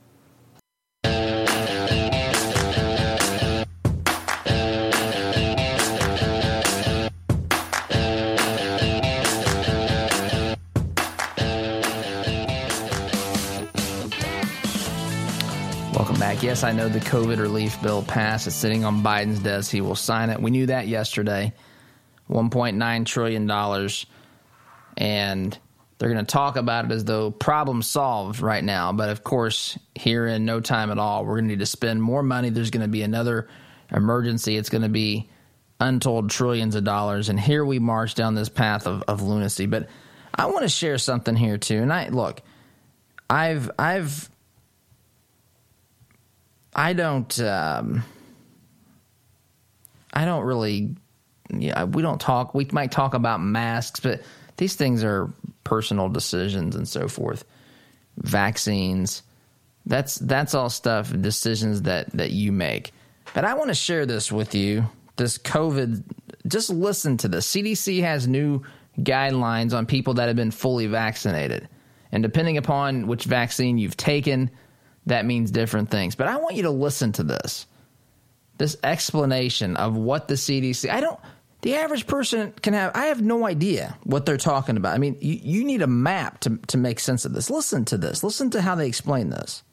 Yes, 16.46 16.64
I 16.64 16.74
know 16.74 16.88
the 16.88 17.00
COVID 17.00 17.40
relief 17.40 17.82
bill 17.82 18.04
passed. 18.04 18.46
It's 18.46 18.56
sitting 18.56 18.86
on 18.86 19.02
Biden's 19.02 19.40
desk. 19.40 19.72
He 19.72 19.82
will 19.82 19.96
sign 19.96 20.30
it. 20.30 20.40
We 20.40 20.52
knew 20.52 20.68
that 20.68 20.88
yesterday. 20.88 21.52
$1.9 22.30 23.06
trillion. 23.08 23.90
And 24.96 25.58
they're 25.98 26.10
going 26.14 26.24
to 26.24 26.32
talk 26.32 26.56
about 26.56 26.86
it 26.86 26.92
as 26.92 27.04
though 27.04 27.32
problem 27.32 27.82
solved 27.82 28.42
right 28.42 28.64
now. 28.64 28.94
But 28.94 29.10
of 29.10 29.24
course, 29.24 29.80
here 29.96 30.28
in 30.28 30.46
no 30.46 30.62
time 30.62 30.92
at 30.92 31.00
all, 31.00 31.26
we're 31.26 31.38
going 31.38 31.46
to 31.46 31.50
need 31.50 31.60
to 31.62 31.66
spend 31.66 32.04
more 32.04 32.22
money. 32.22 32.52
There's 32.52 32.70
going 32.70 32.86
to 32.86 32.88
be 32.88 33.02
another 33.02 33.48
emergency. 33.92 34.56
It's 34.56 34.70
going 34.70 34.84
to 34.84 34.88
be 34.88 35.28
untold 35.80 36.30
trillions 36.30 36.76
of 36.76 36.84
dollars. 36.84 37.30
And 37.30 37.40
here 37.40 37.66
we 37.66 37.80
march 37.80 38.14
down 38.14 38.36
this 38.36 38.50
path 38.50 38.86
of, 38.86 39.02
of 39.08 39.24
lunacy. 39.24 39.66
But 39.66 39.90
I 40.36 40.46
want 40.46 40.62
to 40.62 40.70
share 40.70 41.00
something 41.00 41.36
here 41.36 41.58
too. 41.58 41.80
And 41.80 41.92
I 41.92 42.10
look, 42.10 42.44
I've 43.32 43.72
I've 43.80 44.30
I 46.76 46.94
don't 46.94 47.40
um, 47.40 48.04
I 50.14 50.26
don't 50.26 50.44
really 50.44 50.96
yeah, 51.54 51.86
we 51.86 52.02
don't 52.02 52.20
talk 52.20 52.54
we 52.54 52.68
might 52.72 52.92
talk 52.92 53.14
about 53.14 53.42
masks, 53.42 54.00
but 54.00 54.22
these 54.58 54.76
things 54.76 55.04
are 55.04 55.32
personal 55.64 56.10
decisions 56.10 56.76
and 56.76 56.88
so 56.88 57.08
forth. 57.08 57.46
Vaccines, 58.18 59.24
that's 59.86 60.16
that's 60.16 60.54
all 60.54 60.70
stuff 60.70 61.14
decisions 61.22 61.84
that 61.84 62.12
that 62.12 62.32
you 62.32 62.52
make. 62.52 62.92
But 63.34 63.46
I 63.46 63.54
want 63.54 63.70
to 63.70 63.76
share 63.76 64.06
this 64.06 64.32
with 64.32 64.54
you. 64.54 64.86
This 65.16 65.38
COVID, 65.38 66.04
just 66.48 66.70
listen 66.70 67.18
to 67.18 67.28
this. 67.28 67.50
CDC 67.50 68.02
has 68.02 68.28
new 68.28 68.62
guidelines 69.00 69.74
on 69.74 69.86
people 69.86 70.14
that 70.16 70.28
have 70.28 70.36
been 70.36 70.52
fully 70.52 70.88
vaccinated. 70.88 71.68
And 72.12 72.22
depending 72.24 72.58
upon 72.58 73.08
which 73.08 73.26
vaccine 73.26 73.78
you've 73.78 73.98
taken, 73.98 74.50
that 75.06 75.26
means 75.26 75.52
different 75.52 75.90
things. 75.90 76.16
But 76.16 76.28
I 76.28 76.38
want 76.38 76.56
you 76.56 76.64
to 76.64 76.72
listen 76.72 77.12
to 77.14 77.24
this. 77.24 77.68
This 78.58 78.78
explanation 78.84 79.76
of 79.76 79.98
what 79.98 80.28
the 80.28 80.36
CDC, 80.36 80.90
I 80.90 81.02
don't, 81.02 81.20
the 81.62 81.76
average 81.76 82.08
person 82.08 82.54
can 82.62 82.74
have, 82.74 82.92
I 82.96 83.08
have 83.08 83.22
no 83.22 83.46
idea 83.46 83.98
what 84.04 84.26
they're 84.26 84.38
talking 84.38 84.78
about. 84.78 84.94
I 84.94 84.98
mean, 84.98 85.18
you, 85.20 85.40
you 85.42 85.64
need 85.66 85.82
a 85.82 85.88
map 85.88 86.40
to, 86.42 86.58
to 86.68 86.78
make 86.78 87.00
sense 87.00 87.26
of 87.26 87.34
this. 87.34 87.50
Listen 87.50 87.86
to 87.86 87.98
this. 87.98 88.24
Listen 88.24 88.50
to 88.52 88.62
how 88.62 88.76
they 88.76 88.88
explain 88.88 89.30
this. 89.30 89.64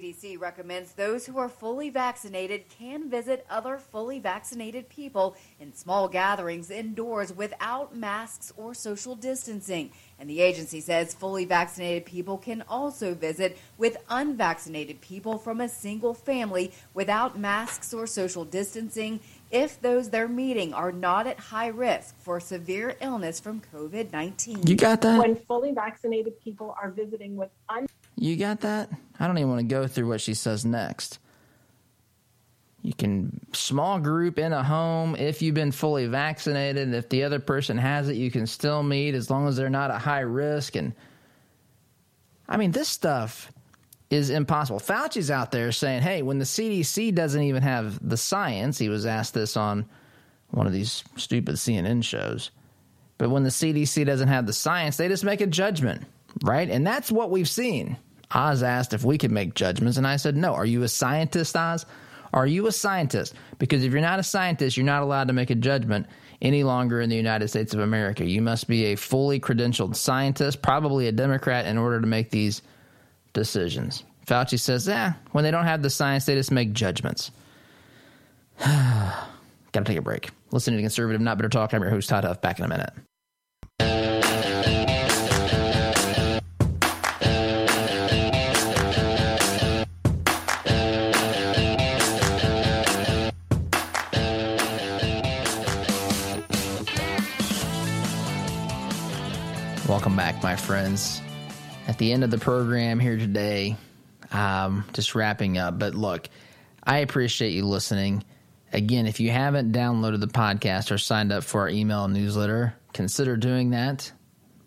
CDC 0.00 0.40
recommends 0.40 0.92
those 0.92 1.26
who 1.26 1.38
are 1.38 1.48
fully 1.48 1.90
vaccinated 1.90 2.68
can 2.68 3.10
visit 3.10 3.44
other 3.50 3.78
fully 3.78 4.18
vaccinated 4.18 4.88
people 4.88 5.36
in 5.60 5.74
small 5.74 6.08
gatherings 6.08 6.70
indoors 6.70 7.32
without 7.34 7.94
masks 7.94 8.52
or 8.56 8.72
social 8.72 9.14
distancing. 9.14 9.90
And 10.18 10.28
the 10.28 10.40
agency 10.40 10.80
says 10.80 11.12
fully 11.12 11.44
vaccinated 11.44 12.06
people 12.06 12.38
can 12.38 12.62
also 12.68 13.14
visit 13.14 13.58
with 13.76 13.98
unvaccinated 14.08 15.00
people 15.00 15.38
from 15.38 15.60
a 15.60 15.68
single 15.68 16.14
family 16.14 16.72
without 16.94 17.38
masks 17.38 17.92
or 17.92 18.06
social 18.06 18.44
distancing 18.44 19.20
if 19.50 19.80
those 19.82 20.10
they're 20.10 20.28
meeting 20.28 20.72
are 20.72 20.92
not 20.92 21.26
at 21.26 21.38
high 21.38 21.68
risk 21.68 22.14
for 22.20 22.40
severe 22.40 22.96
illness 23.00 23.38
from 23.40 23.60
COVID 23.72 24.12
19. 24.12 24.66
You 24.66 24.76
got 24.76 25.02
that? 25.02 25.18
When 25.18 25.36
fully 25.36 25.72
vaccinated 25.72 26.40
people 26.40 26.74
are 26.80 26.90
visiting 26.90 27.36
with 27.36 27.50
un- 27.68 27.86
You 28.16 28.36
got 28.36 28.60
that? 28.60 28.88
I 29.20 29.26
don't 29.26 29.38
even 29.38 29.50
want 29.50 29.60
to 29.60 29.74
go 29.74 29.86
through 29.86 30.08
what 30.08 30.20
she 30.20 30.34
says 30.34 30.64
next. 30.64 31.18
You 32.82 32.94
can 32.94 33.38
small 33.52 34.00
group 34.00 34.38
in 34.38 34.54
a 34.54 34.62
home 34.62 35.14
if 35.14 35.42
you've 35.42 35.54
been 35.54 35.72
fully 35.72 36.06
vaccinated. 36.06 36.94
If 36.94 37.10
the 37.10 37.24
other 37.24 37.38
person 37.38 37.76
has 37.76 38.08
it, 38.08 38.16
you 38.16 38.30
can 38.30 38.46
still 38.46 38.82
meet 38.82 39.14
as 39.14 39.28
long 39.28 39.46
as 39.46 39.56
they're 39.56 39.68
not 39.68 39.90
at 39.90 40.00
high 40.00 40.20
risk. 40.20 40.76
And 40.76 40.94
I 42.48 42.56
mean, 42.56 42.70
this 42.70 42.88
stuff 42.88 43.52
is 44.08 44.30
impossible. 44.30 44.80
Fauci's 44.80 45.30
out 45.30 45.52
there 45.52 45.70
saying, 45.72 46.02
hey, 46.02 46.22
when 46.22 46.38
the 46.38 46.44
CDC 46.46 47.14
doesn't 47.14 47.42
even 47.42 47.62
have 47.62 48.08
the 48.08 48.16
science, 48.16 48.78
he 48.78 48.88
was 48.88 49.04
asked 49.04 49.34
this 49.34 49.58
on 49.58 49.84
one 50.48 50.66
of 50.66 50.72
these 50.72 51.04
stupid 51.16 51.56
CNN 51.56 52.02
shows. 52.02 52.50
But 53.18 53.28
when 53.28 53.44
the 53.44 53.50
CDC 53.50 54.06
doesn't 54.06 54.28
have 54.28 54.46
the 54.46 54.54
science, 54.54 54.96
they 54.96 55.06
just 55.06 55.22
make 55.24 55.42
a 55.42 55.46
judgment, 55.46 56.06
right? 56.42 56.68
And 56.68 56.86
that's 56.86 57.12
what 57.12 57.30
we've 57.30 57.48
seen. 57.48 57.98
Oz 58.32 58.62
asked 58.62 58.94
if 58.94 59.04
we 59.04 59.18
could 59.18 59.32
make 59.32 59.54
judgments, 59.54 59.96
and 59.98 60.06
I 60.06 60.16
said, 60.16 60.36
no. 60.36 60.54
Are 60.54 60.66
you 60.66 60.82
a 60.82 60.88
scientist, 60.88 61.56
Oz? 61.56 61.86
Are 62.32 62.46
you 62.46 62.66
a 62.66 62.72
scientist? 62.72 63.34
Because 63.58 63.84
if 63.84 63.92
you're 63.92 64.00
not 64.00 64.20
a 64.20 64.22
scientist, 64.22 64.76
you're 64.76 64.86
not 64.86 65.02
allowed 65.02 65.26
to 65.28 65.32
make 65.32 65.50
a 65.50 65.54
judgment 65.56 66.06
any 66.40 66.62
longer 66.62 67.00
in 67.00 67.10
the 67.10 67.16
United 67.16 67.48
States 67.48 67.74
of 67.74 67.80
America. 67.80 68.24
You 68.24 68.40
must 68.40 68.68
be 68.68 68.86
a 68.86 68.96
fully 68.96 69.40
credentialed 69.40 69.96
scientist, 69.96 70.62
probably 70.62 71.08
a 71.08 71.12
Democrat, 71.12 71.66
in 71.66 71.76
order 71.76 72.00
to 72.00 72.06
make 72.06 72.30
these 72.30 72.62
decisions. 73.32 74.04
Fauci 74.26 74.58
says, 74.58 74.86
yeah, 74.86 75.14
when 75.32 75.42
they 75.42 75.50
don't 75.50 75.64
have 75.64 75.82
the 75.82 75.90
science, 75.90 76.24
they 76.24 76.34
just 76.34 76.52
make 76.52 76.72
judgments. 76.72 77.32
Got 78.60 79.26
to 79.72 79.84
take 79.84 79.98
a 79.98 80.02
break. 80.02 80.30
Listening 80.52 80.78
to 80.78 80.82
Conservative 80.82 81.20
Not 81.20 81.36
Bitter 81.36 81.48
Talk. 81.48 81.72
I'm 81.72 81.82
your 81.82 81.90
host, 81.90 82.08
Todd 82.08 82.24
Huff. 82.24 82.40
Back 82.40 82.58
in 82.58 82.64
a 82.64 82.68
minute. 82.68 82.92
My 100.50 100.56
friends. 100.56 101.22
At 101.86 101.96
the 101.98 102.12
end 102.12 102.24
of 102.24 102.32
the 102.32 102.38
program 102.38 102.98
here 102.98 103.16
today, 103.16 103.76
um, 104.32 104.84
just 104.92 105.14
wrapping 105.14 105.58
up. 105.58 105.78
But 105.78 105.94
look, 105.94 106.28
I 106.82 106.98
appreciate 106.98 107.52
you 107.52 107.64
listening. 107.66 108.24
Again, 108.72 109.06
if 109.06 109.20
you 109.20 109.30
haven't 109.30 109.70
downloaded 109.70 110.18
the 110.18 110.26
podcast 110.26 110.90
or 110.90 110.98
signed 110.98 111.30
up 111.30 111.44
for 111.44 111.60
our 111.60 111.68
email 111.68 112.08
newsletter, 112.08 112.74
consider 112.92 113.36
doing 113.36 113.70
that. 113.70 114.10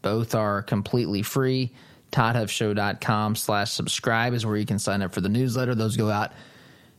Both 0.02 0.36
are 0.36 0.62
completely 0.62 1.22
free. 1.22 1.74
ToddHuffShow.com 2.14 3.36
slash 3.36 3.74
subscribe 3.74 4.34
is 4.34 4.46
where 4.46 4.56
you 4.56 4.66
can 4.66 4.80
sign 4.80 5.02
up 5.02 5.14
for 5.14 5.20
the 5.20 5.28
newsletter. 5.28 5.76
Those 5.76 5.98
go 5.98 6.10
out 6.10 6.32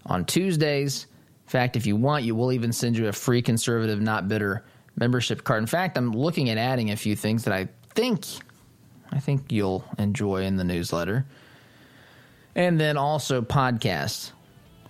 on 0.04 0.26
Tuesdays. 0.26 1.06
In 1.46 1.48
fact, 1.48 1.76
if 1.76 1.86
you 1.86 1.96
want, 1.96 2.24
you 2.24 2.34
will 2.34 2.52
even 2.52 2.70
send 2.70 2.98
you 2.98 3.08
a 3.08 3.12
free 3.12 3.40
conservative, 3.40 4.02
not 4.02 4.28
bitter 4.28 4.62
membership 4.94 5.42
card. 5.42 5.62
In 5.62 5.66
fact, 5.66 5.96
I'm 5.96 6.12
looking 6.12 6.50
at 6.50 6.58
adding 6.58 6.90
a 6.90 6.96
few 6.96 7.16
things 7.16 7.44
that 7.44 7.54
I 7.54 7.70
think 7.94 8.26
I 9.12 9.20
think 9.20 9.52
you'll 9.52 9.84
enjoy 9.98 10.44
in 10.44 10.56
the 10.56 10.64
newsletter. 10.64 11.24
And 12.54 12.80
then 12.80 12.96
also 12.96 13.42
podcasts. 13.42 14.32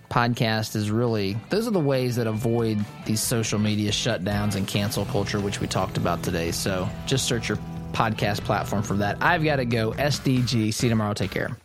Podcast 0.09 0.75
is 0.75 0.91
really 0.91 1.35
those 1.49 1.67
are 1.67 1.71
the 1.71 1.79
ways 1.79 2.15
that 2.17 2.27
avoid 2.27 2.77
these 3.05 3.19
social 3.19 3.57
media 3.57 3.91
shutdowns 3.91 4.55
and 4.55 4.67
cancel 4.67 5.03
culture, 5.05 5.39
which 5.39 5.59
we 5.59 5.67
talked 5.67 5.97
about 5.97 6.21
today. 6.21 6.51
So 6.51 6.87
just 7.07 7.25
search 7.25 7.49
your 7.49 7.57
podcast 7.91 8.41
platform 8.41 8.83
for 8.83 8.93
that. 8.97 9.17
I've 9.21 9.43
got 9.43 9.55
to 9.57 9.65
go. 9.65 9.91
SDG. 9.93 10.73
See 10.73 10.87
you 10.87 10.89
tomorrow. 10.89 11.13
Take 11.13 11.31
care. 11.31 11.57